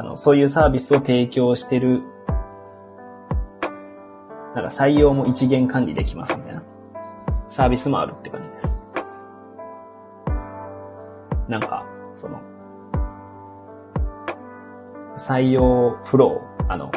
[0.00, 2.02] あの、そういうサービスを提供してる、
[4.56, 6.64] なんか採用も一元管理できますみたいな、
[7.52, 8.66] サービスもあるって感じです。
[11.48, 11.84] なんか、
[12.14, 12.40] その、
[15.18, 16.90] 採用フロー、あの、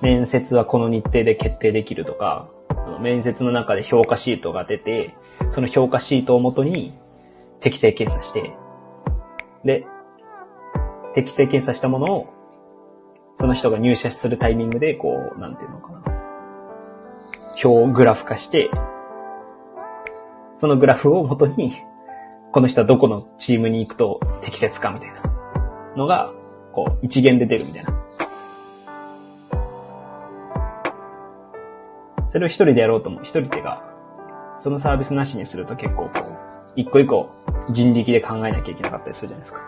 [0.00, 2.48] 面接はこの日程で決定できるとか、
[3.00, 5.14] 面接の中で評価シートが出て、
[5.50, 6.92] その評価シートをもとに
[7.60, 8.52] 適正検査して、
[9.64, 9.86] で、
[11.14, 12.26] 適正検査したものを、
[13.36, 16.02] その人が入社するタイミングで、こう、なんていうのかな。
[17.62, 18.70] 表をグラフ化して、
[20.60, 21.72] そのグラフをもとに、
[22.52, 25.22] この人はどこのチームに行くと適切かみたいな
[25.96, 26.34] のが、
[26.74, 27.94] こう、一元で出るみたいな。
[32.28, 33.82] それを一人でやろうとも、一人手が、
[34.58, 36.36] そのサービスなしにすると結構こう、
[36.76, 37.30] 一個一個
[37.70, 39.60] 人力で考えなきゃいけなかったりするじゃないですか。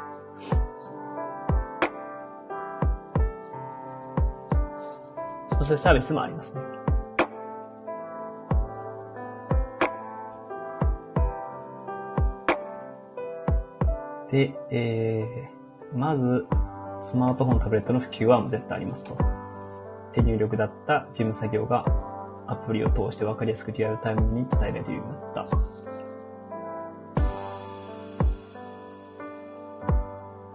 [5.63, 6.82] そういうサービスもありますね。
[14.33, 16.47] で、えー、まず、
[17.03, 19.19] スマートフォン、タブレットの普及は絶対ありますと。
[20.13, 21.85] 手入力だった事務作業が
[22.47, 25.47] アプリを通して分かりやすくリアルタイムに伝えられるようになった。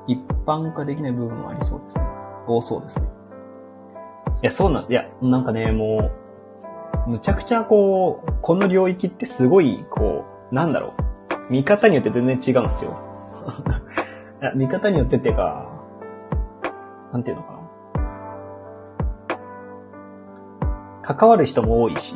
[0.08, 2.06] 一般化できない部分もありそうですね。
[2.48, 3.08] 多そうですね。
[4.42, 6.12] いや、そうなん、いや、なんかね、も
[7.06, 10.94] う、むちゃくちゃこう、この領域ってすごい、こう、なんだろ
[11.50, 11.52] う。
[11.52, 13.07] 見方によって全然違うんですよ。
[14.42, 15.66] いや見方によってっていうか、
[17.12, 17.58] なんていうのかな。
[21.16, 22.16] 関わる人も多いし、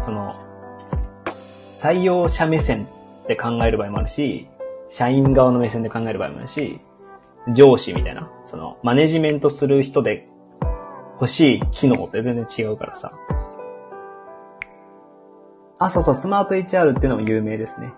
[0.00, 0.34] その、
[1.74, 2.86] 採用者目線
[3.26, 4.48] で考える場合もあるし、
[4.88, 6.80] 社員側の目線で考える場合もあるし、
[7.54, 10.28] 上司みたいな、その、マネジメントする人で
[11.14, 13.12] 欲しい機能って全然違うからさ。
[15.78, 17.92] あ、そうそう、スマート HR っていうのも有名ですね。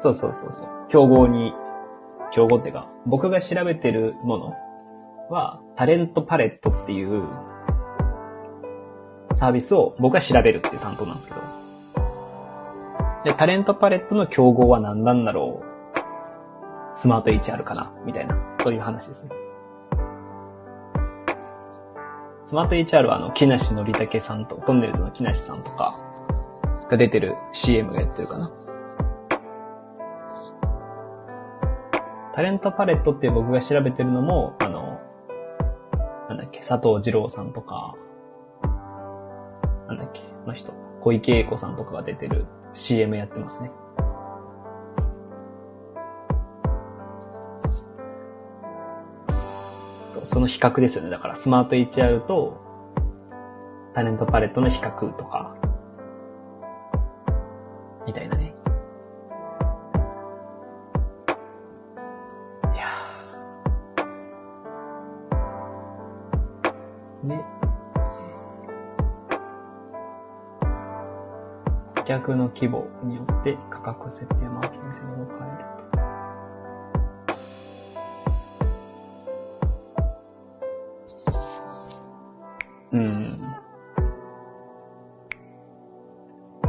[0.00, 0.68] そうそうそうそう。
[0.88, 1.54] 競合に、
[2.32, 4.54] 競合っていうか、僕が調べてるもの
[5.30, 7.24] は、タレントパレットっていう、
[9.34, 11.40] サービスを僕が調べるっていう担当なんですけど。
[13.24, 15.70] で、タレントパレットの競合は何なんだろう
[16.94, 19.30] スマート HR かなみたいな、そういう話ですね。
[22.46, 25.92] スマート HR はあの、木梨憲武さんと、トンネルズの木梨さんとか
[26.88, 28.50] が出てる CM がやってるかな。
[32.32, 35.00] タレントパレットって僕が調べてるのも、あの、
[36.28, 37.96] なんだっけ、佐藤二郎さんとか、
[39.88, 43.70] なんだっけ、あの人、小池栄子さんとかが出てる CM やってますね。
[50.22, 51.10] その比較ですよね。
[51.10, 52.60] だからスマート HR と
[53.94, 55.56] タレントパレットの比較とか、
[58.06, 58.36] みたいな
[72.20, 75.70] 顧客の規模によって価格設定マーケティング戦略を変える。
[82.92, 83.40] うん。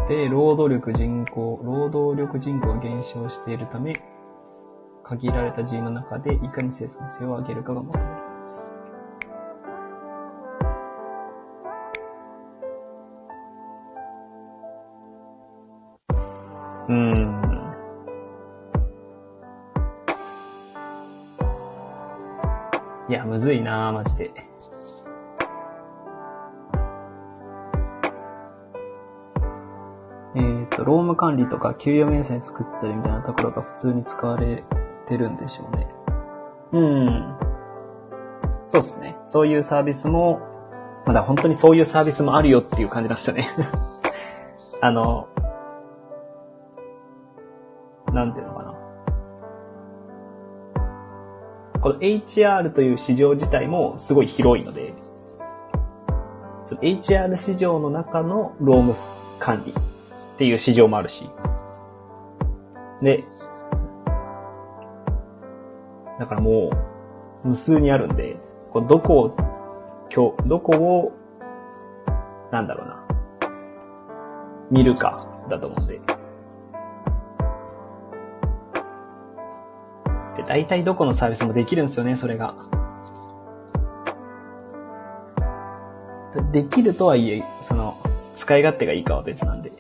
[0.08, 4.02] で、労働力人口、労働力人口が減少しているため、
[5.04, 8.21] 限られた人員の中でいかに生産性を上げるかが求められま
[23.32, 24.32] むずいなぁ、マジで。
[30.36, 34.66] えっ、と、労務管理とか給与明細作ったりみたいなところが普通に使われ
[35.06, 35.88] てるんでしょうね。
[36.74, 37.38] うん。
[38.68, 39.16] そうっすね。
[39.26, 40.42] そういうサービスも、
[41.06, 43.48] まだ本当にそういうサービスもあるよっていう感じなんですよね。
[44.82, 45.30] あの、
[48.12, 48.61] なんていうのか
[51.82, 54.94] この HR という市場自体もすごい広いので、
[56.68, 58.94] その HR 市場の中の労務
[59.40, 59.76] 管理っ
[60.38, 61.28] ていう市場もあるし。
[63.02, 63.24] で、
[66.20, 66.70] だからも
[67.44, 68.38] う、無数にあるんで、
[68.72, 69.36] こうどこを、
[70.16, 71.12] 今日、どこを、
[72.52, 73.08] なんだろうな、
[74.70, 76.00] 見るか、だと思うんで。
[80.36, 82.56] で、大体どこのサービスもできるんですよね、それが。
[86.52, 87.96] できるとはいえ、その、
[88.36, 89.72] 使い勝手がいいかは別なんで。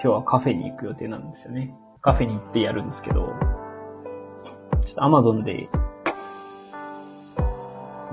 [0.00, 1.74] 今日はカフェに行く予定なんですよね。
[2.02, 3.34] カフェに行ってやるんですけど、
[4.86, 5.68] ちょっと Amazon で、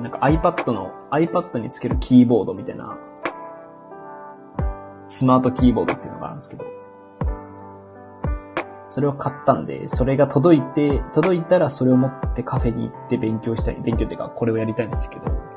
[0.01, 2.97] なんか iPad の、iPad につけるキーボードみたいな、
[5.09, 6.65] スマートキーボードっていうのがあるんですけど、
[8.89, 13.75] それを買ったんで、それが届いて、届いたらそれを持ってカフェに行って勉強したい。
[13.75, 15.54] 勉強っていうか、これをやりたいんですけど。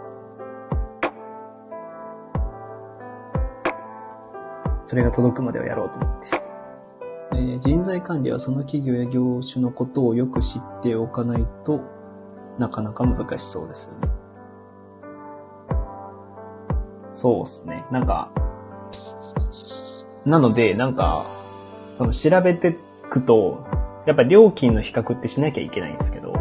[4.89, 6.29] それが届くまではやろうと思って。
[7.33, 11.81] えー人材管理はその企業や業種のことをよく知っておかないと
[12.59, 14.09] なかなか難しそうですよね。
[17.13, 17.85] そうですね。
[17.91, 18.31] なんか、
[20.25, 21.27] なので、なんか、
[21.99, 22.79] その調べて
[23.11, 23.67] くと、
[24.07, 26.33] やっぱ料金の比較ってしなきゃいけないんですけど、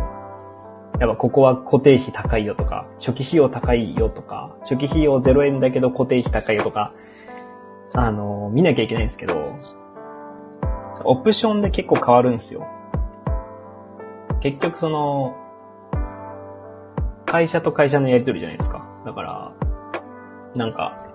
[1.01, 6.93] やっぱここは固定費高いよとか、初期費用高いよとか、初期費用0円だけど固定費高いよとか、
[7.93, 9.55] あの、見なきゃいけないんですけど、
[11.03, 12.67] オプションで結構変わるんですよ。
[14.41, 15.35] 結局その、
[17.25, 18.85] 会社と会社のやりとりじゃないですか。
[19.05, 19.51] だから、
[20.55, 21.05] なんか、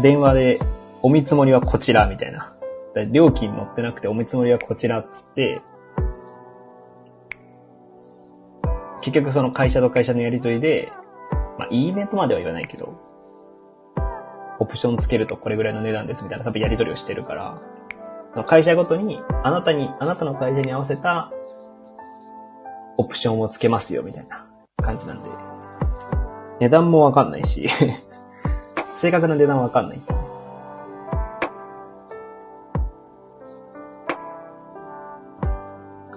[0.00, 0.58] 電話で、
[1.02, 2.52] お見積もりはこちら、みたいな。
[3.10, 5.60] 料金載ってなくて、お見積もりはこちら、っつって、
[9.02, 10.92] 結局その会社と会社のやりとりで、
[11.58, 13.00] まあ、いいねとまでは言わないけど、
[14.58, 21.32] オプションつけるとこれぐらいの値段ですみたいな多分やり取りをしてるから、会社ごとに、あなたに、あなたの会社に合わせた
[22.96, 24.46] オプションをつけますよみたいな
[24.82, 25.28] 感じなんで、
[26.60, 27.68] 値段もわかんないし、
[28.98, 30.36] 正確な値段わかんないんですよね。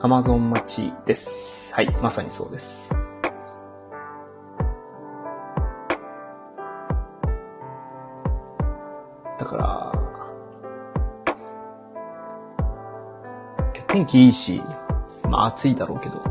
[0.01, 1.73] アマゾン待ちです。
[1.73, 2.98] はい、まさにそうです。
[9.39, 9.91] だから、
[13.87, 14.61] 天気いいし、
[15.29, 16.21] まあ暑いだろうけど、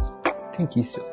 [0.52, 1.06] 天気いいっすよ。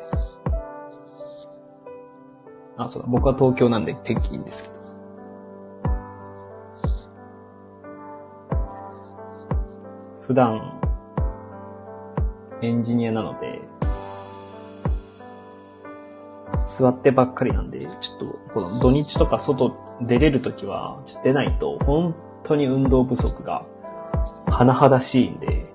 [2.76, 4.76] あ、そうだ、僕は東京なんで天気いいんですけど。
[10.20, 10.80] 普段、
[12.60, 13.62] エンジニアなので、
[16.66, 23.64] 座ってばっかりなんで、ちょっと、この土日とか外出れるときは、出ないと、本当に運動不足が、
[24.46, 25.72] 甚だしいんで、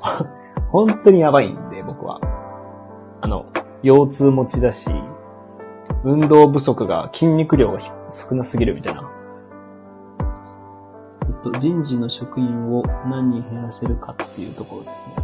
[0.72, 2.20] 本当にやばいんで、僕は。
[3.20, 3.46] あの、
[3.82, 4.90] 腰痛持ちだし、
[6.02, 7.78] 運動不足が筋肉量が
[8.08, 9.10] 少なすぎるみたいな。
[11.26, 15.14] えっと、人事の職員を何人減らせるかっていうところですね。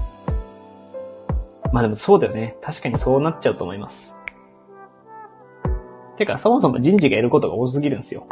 [1.72, 2.56] まあでもそうだよね。
[2.62, 4.16] 確かにそうなっちゃうと思います。
[6.16, 8.26] てか、そもそも人事がやることが多すぎるんですよ。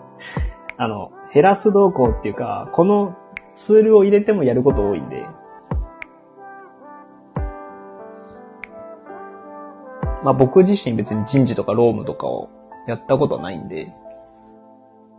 [0.76, 3.16] あの、減らす動向っていうか、この
[3.54, 5.26] ツールを入れてもやること多いんで。
[10.22, 12.48] まあ僕自身別に人事とか労務とかを
[12.86, 13.92] やったことないんで、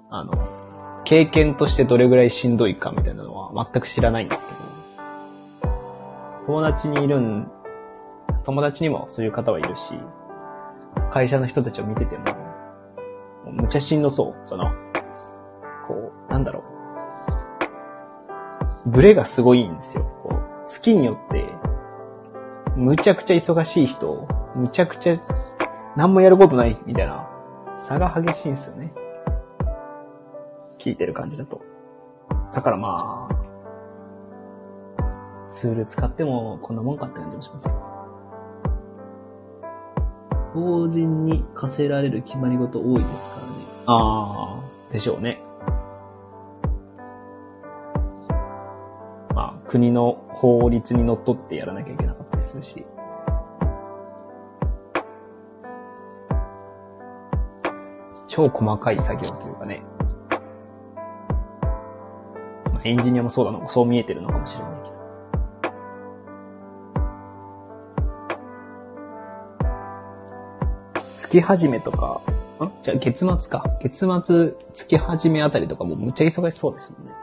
[0.09, 0.33] あの、
[1.03, 4.59] 経験としてどれぐらいしんどいかみたいなのは全く知らないんですけど、
[6.47, 7.51] 友達にいるん、
[8.45, 9.95] 友達にもそういう方はいるし、
[11.11, 12.23] 会社の人たちを見てても、
[13.45, 14.35] もむちゃしんどそう。
[14.45, 14.71] その、
[15.87, 16.63] こう、なんだろ
[18.85, 18.89] う。
[18.89, 20.05] ブレがすごいんですよ。
[20.23, 21.45] こう、月によって、
[22.77, 24.25] むちゃくちゃ忙しい人、
[24.55, 25.17] むちゃくちゃ
[25.97, 27.27] 何もやることないみたいな
[27.75, 28.93] 差が激しいんですよね。
[30.79, 31.61] 聞いてる感じだと。
[32.53, 33.46] だからまあ、
[35.49, 37.97] ツール使ってもこんなもんかって感じもしますけど。
[40.53, 43.47] 法人に課せられる決まり事多いですからね。
[43.85, 45.41] ああ、でしょうね。
[49.35, 52.85] まあ、国の法律にのっとってやらなきゃいけなかったりするし。
[58.27, 59.83] 超細かい作業というかね。
[62.83, 64.76] エンジニアもそうだのそう見えてるのかもしれない
[71.17, 72.21] 月始めとか、
[72.63, 72.71] ん？
[72.83, 73.65] じゃあ月末か。
[73.81, 77.13] 月末、月始めあたりとかもむっちゃ忙しそうですもんね。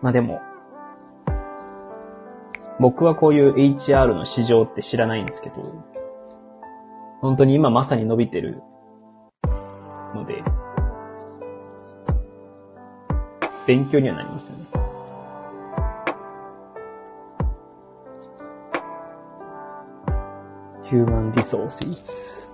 [0.00, 0.40] まあでも、
[2.78, 5.74] 僕はこういう HR の市場って知らないんですけど、
[7.20, 8.62] 本当に今まさに伸びてる
[10.14, 10.44] ので、
[13.66, 14.64] 勉強にはなりますよね。
[20.84, 22.53] ヒューマンリソース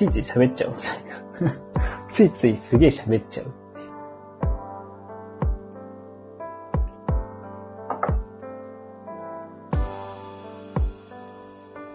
[0.00, 0.72] ついつい喋っちゃう。
[2.08, 3.90] ついついすげえ喋っちゃうっていう。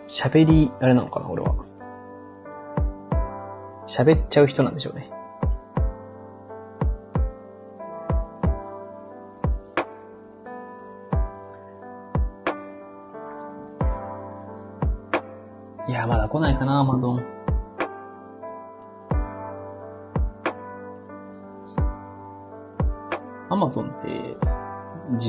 [0.08, 1.56] 喋り、あれなのかな、俺は。
[3.88, 5.10] 喋っちゃう人なんでしょうね。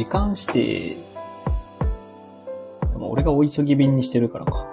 [0.07, 0.96] 時間指定、
[2.96, 4.64] 俺がお急ぎ便にしてるからか。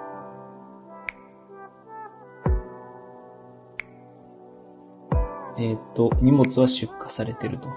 [5.58, 7.68] えっ、ー、と、荷物は出荷されてると。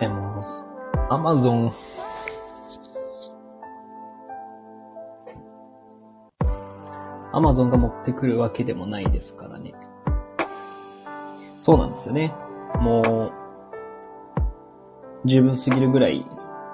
[0.00, 0.42] え、もう、
[1.10, 1.72] アマゾン、
[7.30, 9.74] アマゾンが持ってくるわけでもないですからね。
[11.60, 12.34] そうなんですよね。
[12.78, 16.24] もう、十分すぎるぐらい、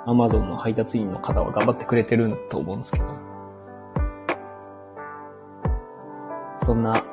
[0.06, 3.06] アマゾンの配達員の方は頑張ってくれてると思うんですけど。
[6.58, 7.04] そんな、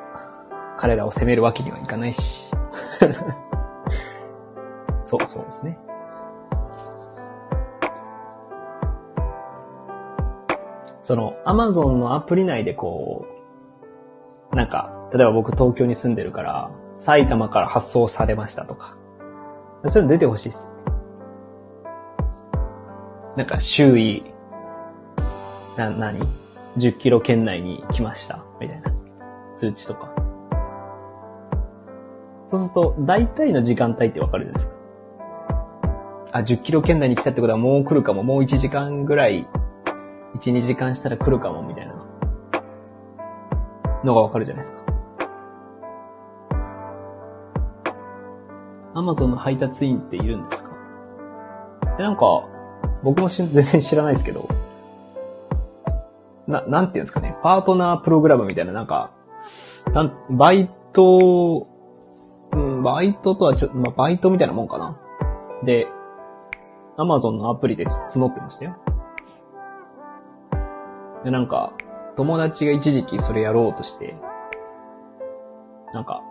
[0.76, 2.52] 彼らを責めるわけにはいかないし。
[5.04, 5.78] そう、そうですね。
[11.02, 13.26] その、アマゾンのアプリ内でこ
[14.52, 16.70] う、なんか、例えば僕東京に住んでるから、
[17.04, 18.96] 埼玉から発送されましたとか。
[19.88, 20.72] そういうの出てほしいっす。
[23.36, 24.24] なんか周囲、
[25.76, 26.26] な、なに
[26.78, 28.42] ?10 キロ圏内に来ました。
[28.58, 28.90] みたいな。
[29.54, 30.14] 通知とか。
[32.48, 34.76] そうすると、大体の時間帯ってわかるじゃないですか。
[36.32, 38.22] あ、10キロ圏内に来たってことはもう来るかも。
[38.22, 39.46] もう1時間ぐらい、
[40.36, 41.94] 1、2時間したら来るかも、みたいな。
[44.04, 44.93] のがわかるじゃないですか。
[48.94, 50.74] アマゾンの配達員っているんですか？
[51.98, 52.48] なんか、
[53.02, 54.48] 僕も全然知らないですけど、
[56.46, 59.10] な、なんていうんですかね、パートナープログラムみたいな、なんか、
[59.92, 61.66] なん、バイト、
[62.52, 64.96] うん、バイトとはちょっと、まあ、バイトみたいなもんかな？
[65.64, 65.88] で、
[66.96, 68.76] アマゾンのアプリで募ってましたよ。
[71.24, 71.72] で、なんか、
[72.16, 74.14] 友達が一時期それやろうとして、
[75.92, 76.22] なんか、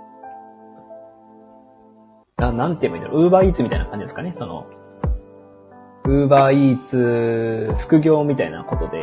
[2.37, 3.23] な、なんて言えばいいんだろう。
[3.25, 4.33] ウーバーイーツみたいな感じですかね。
[4.33, 4.67] その、
[6.05, 9.01] ウーバーイーツ副業みたいなことで、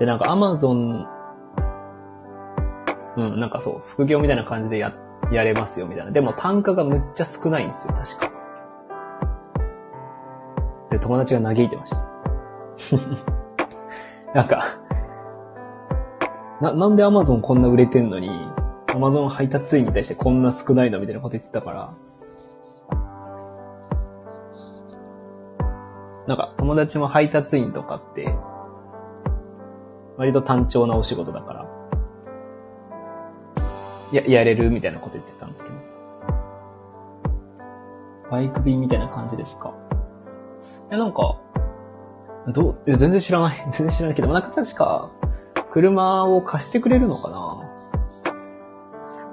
[0.00, 1.06] で、なんかアマゾン、
[3.16, 4.94] うん、なんかそう、副業みたいな感じでや、
[5.30, 6.10] やれますよ、みたいな。
[6.10, 8.32] でも単価がむっちゃ少ないんですよ、確か。
[10.90, 12.08] で、友達が嘆いてました。
[14.34, 14.64] なんか、
[16.60, 18.30] な、なんでアマゾンこんな売れてんのに、
[18.98, 21.94] アマゾン配達員に対してこんな少ないのみたいなこと言ってたから、
[26.26, 28.34] なんか友達も配達員とかって、
[30.16, 31.66] 割と単調なお仕事だから、
[34.10, 35.76] や、やれるみたいなこと言ってたんですけど。
[38.32, 39.74] バイク便みたいな感じですか？
[40.90, 41.38] いや、なんか、
[42.48, 43.56] どう、いや、全然知らない。
[43.70, 45.12] 全然知らないけど、なんか確か、
[45.70, 47.57] 車を貸してくれるのかな？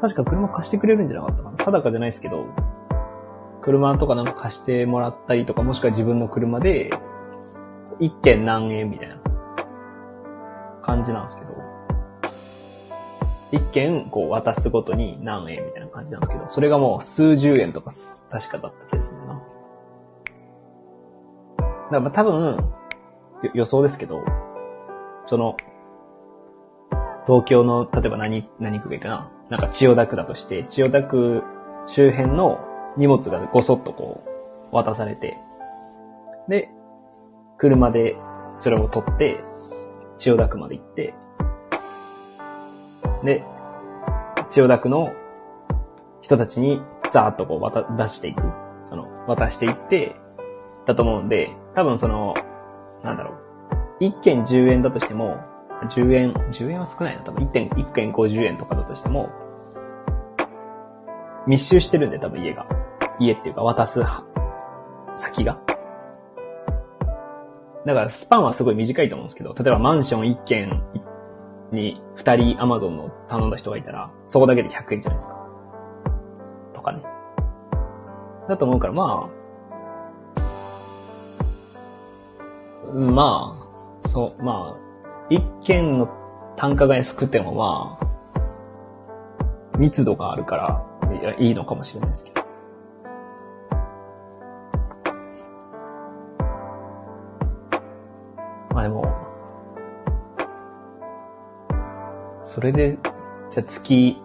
[0.02, 2.46] 確か車貸してくれるんじゃなかったかな定かじゃないですけど、
[3.62, 6.92] 車とかなんか貸してもらったりとか、もしくは自分の車で、
[8.00, 9.18] 一件何円みたいな
[10.82, 11.56] 感じなんですけど、
[13.52, 17.92] 一件こう渡すごとに何円みたいな感じなんですけど、それがもう数十円とか
[18.30, 19.34] 確かだった気がするな。
[19.34, 19.48] だか
[21.92, 22.74] らまあ多分、
[23.54, 24.24] 予想ですけど、
[25.26, 25.56] その、
[27.26, 31.42] 東京の、例えば何、何区がいいかななんか千代田区だとして、千代田区
[31.86, 32.60] 周辺の
[32.98, 34.22] 荷物がごそっとこ
[34.70, 35.38] う、渡されて、
[36.50, 36.70] で、
[37.58, 38.18] 車で
[38.58, 39.40] それを取って、
[40.18, 41.14] 千代田区まで行って、
[43.24, 43.46] で、
[44.50, 45.14] 千代田区の
[46.22, 48.44] 人たちにザーッとこう渡、出していく。
[48.84, 50.18] その、渡していって、
[50.86, 52.34] だと思うんで、多分その、
[53.04, 53.38] なんだろう。
[54.02, 55.38] 一件10円だとしても、
[55.84, 57.24] 10円、10円は少ないな。
[57.24, 59.30] 多分1点、1件50円とかだとしても、
[61.48, 62.68] 密集してるんで、多分家が。
[63.20, 64.04] 家っていうか渡す
[65.16, 65.60] 先が。
[67.86, 70.84] だからスパンはすごい短いと思うんですけど、例えばマンション1軒
[71.72, 75.46] に2人アマゾンの頼んだ人がいたら、そこだけで100円じゃないですか。
[76.74, 77.04] とかね。
[78.50, 79.46] だと思うから、まあ、
[82.94, 83.58] ま
[84.04, 84.86] あ、そう、まあ、
[85.30, 86.10] 1軒の
[86.56, 88.15] 単価が安くてもまあ、
[89.78, 92.46] 密度があるから、い、いのかもしれないですけど。
[98.74, 99.06] まあでも、
[102.44, 102.98] それで、
[103.50, 104.18] じゃあ月、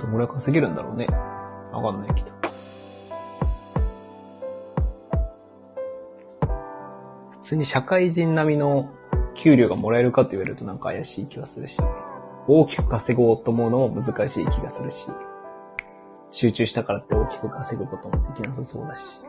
[0.00, 1.06] どのぐらい稼げるんだろうね。
[1.72, 2.32] わかんないけど。
[7.30, 8.88] 普通に社会人並みの
[9.34, 11.80] 給料がもらえるかって言われるとなんか怪しい気がするし、
[12.48, 15.08] 大きく稼ごうと思うのも難しい気がするし、
[16.30, 19.22] 集中したからって大きく稼ぐこともできなさそうだし。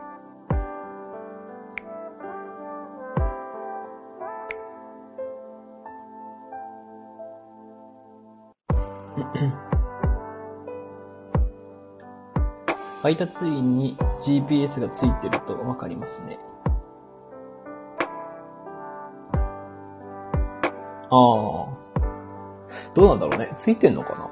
[13.02, 16.38] 配達員に GPS がついてるとわかりますね。
[21.10, 21.83] ああ。
[22.94, 23.50] どうなんだろうね。
[23.56, 24.30] ついてんのかな？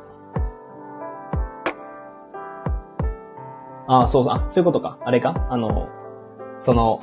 [3.88, 4.45] ああ、そうだ。
[4.49, 4.99] そういうことか。
[5.05, 5.47] あれか？
[5.51, 5.88] あの、
[6.61, 7.01] その、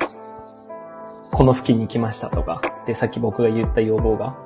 [1.32, 2.60] この付近に来ましたとか。
[2.86, 4.36] で、さっき僕が言った要望が。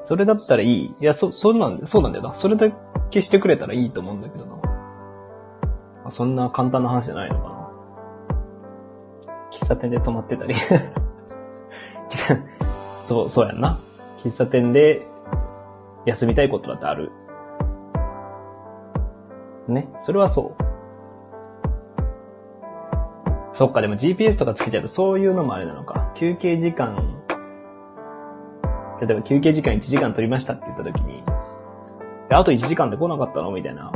[0.00, 0.94] それだったらいい。
[0.98, 2.34] いや、そ、そうなんだ、そうなんだよな。
[2.34, 2.68] それだ
[3.10, 4.56] 記してくれたらいいと思うんだけどな。
[4.56, 4.62] ま
[6.06, 7.52] あ、そんな簡単な話じゃないのかな。
[9.52, 10.54] 喫茶店で泊まってたり
[13.02, 13.78] そう、そうやんな。
[14.22, 15.06] 喫茶店で
[16.06, 17.10] 休みたいことだってある。
[19.68, 19.88] ね。
[20.00, 20.62] それはそう。
[23.52, 26.12] そっか、でも GPS とかつけちゃうとそういうのもあれなのか。
[26.14, 27.22] 休憩時間、
[29.00, 31.24] 例えば休憩時間1時間取りましたって言った時に、
[32.30, 33.50] あと1時間で来なかったの？
[33.50, 33.92] みたいな。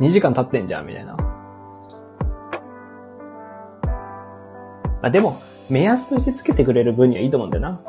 [0.00, 1.16] 2時間経ってんじゃんみたいな。
[5.02, 5.36] まあ、でも、
[5.68, 7.80] 目安としてつけてくれる分にはいいと思うんだよな。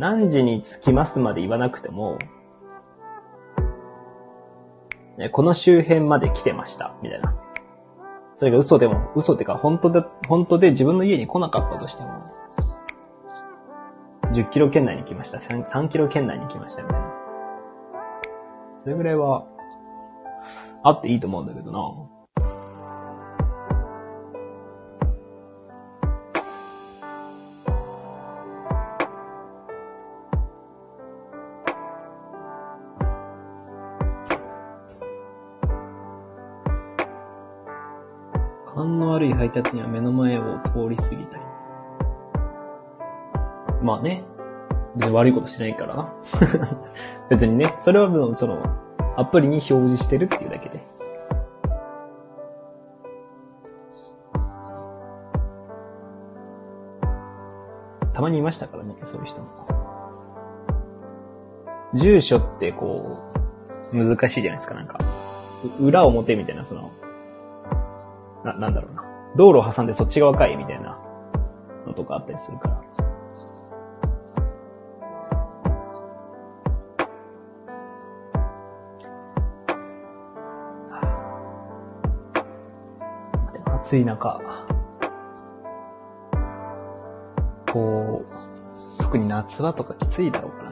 [0.00, 2.18] 何時に着きますまで言わなくても、
[5.30, 7.36] この周辺まで来てました、みたいな。
[8.34, 12.08] それが嘘でも、嘘ってか本当で、本当で自分の家に来なかったとしても、
[14.32, 17.12] 10キロ圏内に来ました、3, 3キロ圏内に来ましたみたいな。
[18.78, 19.44] それぐらいは、
[20.82, 22.19] あっていいと思うんだけどな。
[39.50, 41.44] 配達には目の前を通り過ぎたり。
[43.82, 44.22] まあね。
[44.94, 46.14] 別に悪いことしないからな。
[47.30, 48.62] 別にね、それはその、
[49.16, 50.86] アプリに表示してるっていうだけで。
[58.12, 59.48] たまにいましたからね、そういう人も。
[61.94, 63.32] 住所ってこ
[63.92, 64.98] う、難しいじゃないですか、なんか。
[65.80, 66.92] 裏表みたいな、その、
[68.44, 68.99] な、なんだろうな。
[69.36, 70.98] 道路を挟んでそっち側かいみたいな
[71.86, 72.80] のとかあったりするから。
[83.80, 84.40] 暑い中、
[87.72, 90.69] こう、特に夏場とかきついだろうから。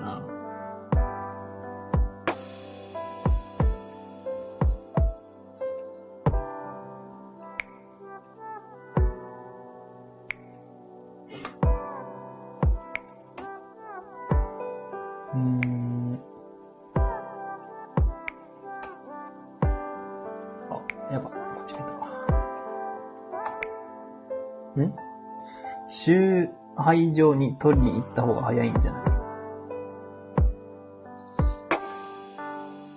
[26.77, 29.03] 会場に取りに行った方が早いんじゃない？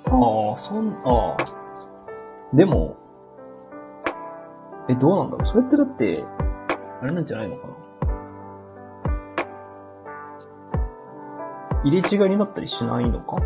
[0.05, 1.37] ああ、そん、ああ。
[2.53, 2.97] でも、
[4.89, 5.45] え、どうなんだろう？
[5.45, 6.23] それってだって、
[7.01, 7.73] あれなんじゃないのかな？
[11.83, 13.37] 入れ違いになったりしないのか？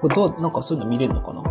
[0.00, 1.42] これどう、なんかそういうの見れるのかな？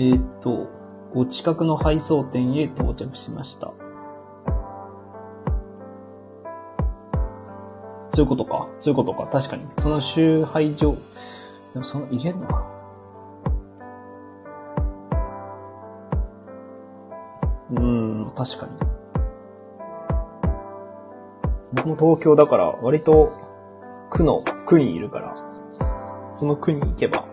[0.00, 0.70] えー、っと、
[1.12, 3.74] お近くの配送店へ到着しました。
[8.08, 8.66] そういうことか。
[8.78, 9.26] そういうことか。
[9.26, 9.66] 確かに。
[9.76, 10.96] その集配所、
[11.74, 12.66] でもその、入れんのか
[17.72, 18.72] うん、確かに。
[21.74, 23.30] 僕も東京だから、割と、
[24.08, 25.34] 区の、区にいるから、
[26.34, 27.29] その区に行けば、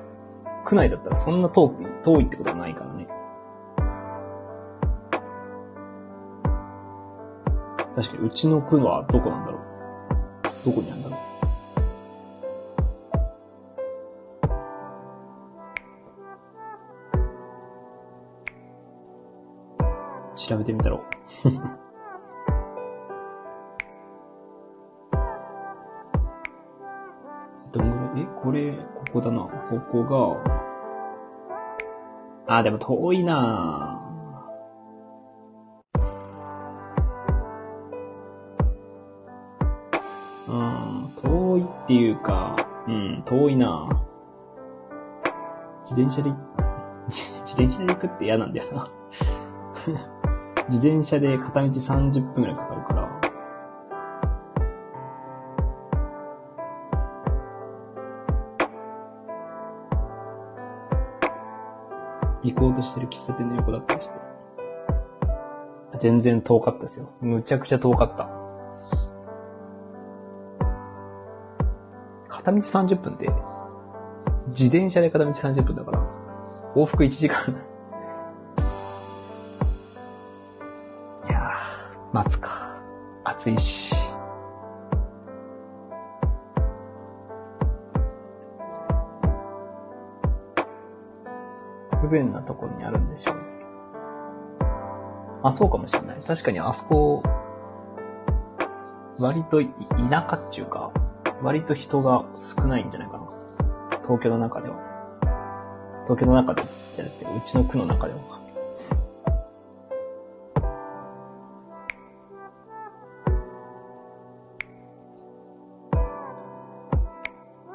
[0.67, 3.07] 区内だったらそんな遠く、遠いってことはないからね。
[7.95, 9.61] 確かに、うちの区はどこなんだろう。
[10.65, 11.19] どこにあるんだろう。
[20.35, 21.01] 調べてみたろう。
[29.07, 29.41] ここだな。
[29.41, 30.03] ここ
[32.45, 34.03] が、あ、でも遠いな
[40.47, 42.55] うん、遠いっていうか、
[42.87, 43.89] うん、遠いな
[45.81, 46.31] 自転車で、
[47.07, 48.87] 自転車で行くって嫌なんだよな
[50.69, 53.16] 自転車で片道30分くらいかかるから。
[62.53, 64.13] 行こうとしてる喫茶店の横だったりして。
[65.99, 67.09] 全然遠かったですよ。
[67.21, 68.29] むちゃくちゃ遠かった。
[72.27, 73.29] 片道30分で、
[74.49, 76.01] 自転車で片道30分だから、
[76.75, 77.55] 往復1時間
[82.13, 82.75] 待つか。
[83.23, 83.86] 暑いし。
[92.07, 93.35] 不便なところにあるんでしょう。
[95.43, 96.19] あ、そうかもしれない。
[96.25, 97.21] 確かにあそこ、
[99.19, 99.69] 割と田
[100.09, 100.91] 舎っていうか、
[101.41, 103.27] 割と人が少ないんじゃないかな。
[104.03, 104.75] 東京の中では。
[106.05, 108.41] 東京の中じゃなくて、うちの区の中でもか。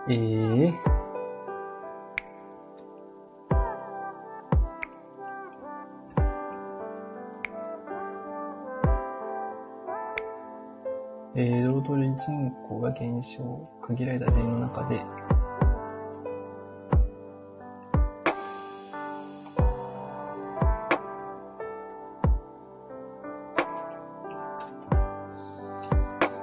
[0.09, 0.52] えー、
[13.03, 15.03] 口が減少、限られた人の中で、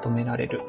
[0.01, 0.61] 求められる。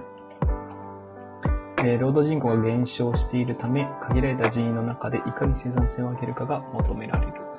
[1.82, 7.49] えー、労働人口が減少しているため、限られた人員の中でいかに生産性を上げるかが求められる。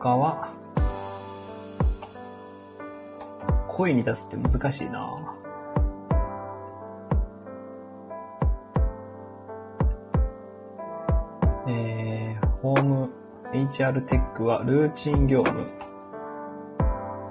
[0.00, 0.52] 他は、
[3.68, 5.34] 声に出すって難しいな。
[11.66, 13.10] えー、ホーム
[13.52, 15.66] HR テックはルーチン業務、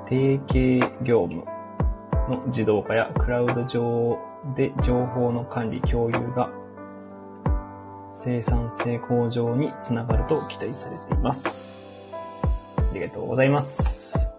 [0.05, 1.45] 定型業務
[2.29, 4.19] の自動化やクラウド上
[4.55, 6.51] で情報の管理共有が
[8.11, 11.76] 生産性向上につながると期待されています。
[13.07, 14.29] りがとうございます。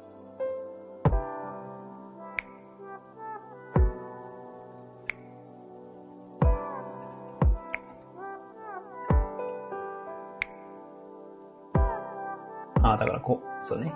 [12.81, 13.93] ああ、だからこう、そうね。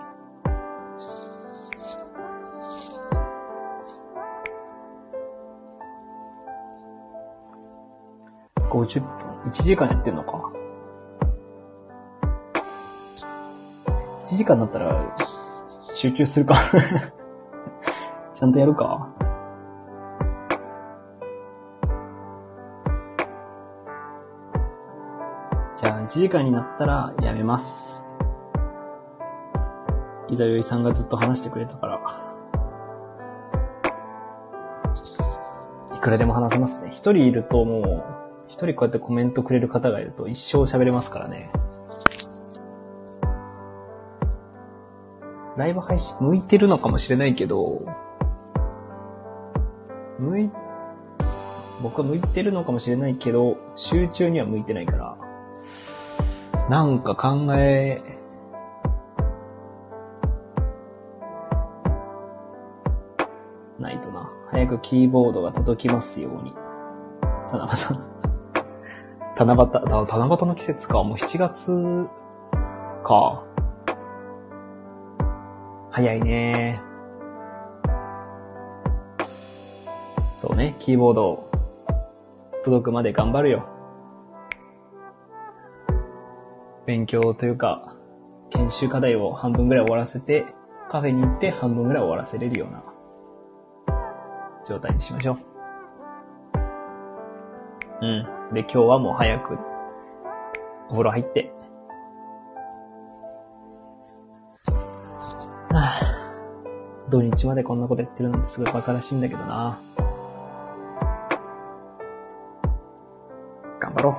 [8.70, 9.08] 50分。
[9.46, 10.61] 1時間やってんのか。
[14.32, 15.14] 1時間だったら、
[15.94, 16.56] 集中するか
[18.32, 19.10] ちゃんとやるか。
[25.76, 28.06] じゃあ、1時間になったらやめます。
[30.28, 32.00] いざよいさんがずっと話してくれたから、
[35.94, 36.88] いくらでも話せますね。
[36.90, 38.04] 一人いるともう、
[38.48, 41.52] 一人こうやってコメントくれる方がいると一生喋れますからね。
[45.56, 47.82] ライブ配信向いてるのかもしれないけど、
[50.18, 50.50] 向い、
[51.82, 55.16] 僕は向いてるのかもしれないけど、集中には向いてないから、
[56.70, 57.96] なんか考え
[63.78, 64.30] ないとな。
[64.50, 66.54] 早くキーボードが届きますように。
[67.50, 68.12] 七夕。
[69.36, 71.02] 七夕、七夕の季節か。
[71.02, 72.06] もう7月
[73.04, 73.44] か。
[75.92, 76.80] 早いね。
[80.38, 81.50] そうね、キーボード
[82.64, 83.68] 届くまで頑張るよ。
[86.86, 87.94] 勉強というか、
[88.48, 90.46] 研修課題を半分ぐらい終わらせて、
[90.88, 92.82] カフェに行って半分ぐらい終わらせれるような
[94.66, 95.38] 状態にしましょう。
[98.00, 98.54] うん。
[98.54, 99.58] で、今日はもう早く、
[100.88, 101.52] お風呂入って、
[105.72, 109.80] はあ、土日までこんなことやってるなんてすごい馬鹿らしいんだけどな。
[113.80, 114.18] 頑張ろ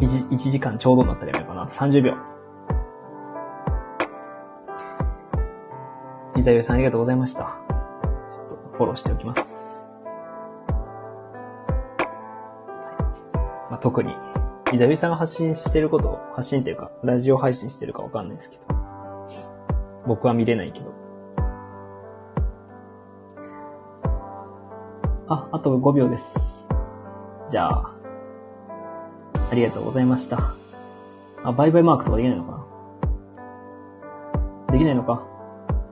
[0.00, 1.66] 1, 時間ちょうどになったらやめようかな。
[1.66, 2.36] 30秒。
[6.46, 7.60] ザユさんありがとうございました。
[8.30, 9.84] ちょっとフォローしておきます。
[13.68, 14.14] まあ、特に、
[14.72, 18.64] イザユさんが発信してること発信っていうか、ラジオ配信してるかわかんないですけど。
[20.06, 20.92] 僕は見れないけど。
[25.28, 26.68] あ、あと5秒です。
[27.48, 27.94] じゃあ、
[29.50, 30.54] ありがとうございました。
[31.44, 32.66] あ、バイバイマークとかできないのか
[34.66, 34.72] な？
[34.72, 35.26] できないのか？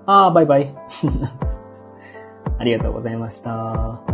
[0.06, 0.74] ああ、バイバイ。
[2.58, 4.13] ありがとうございました。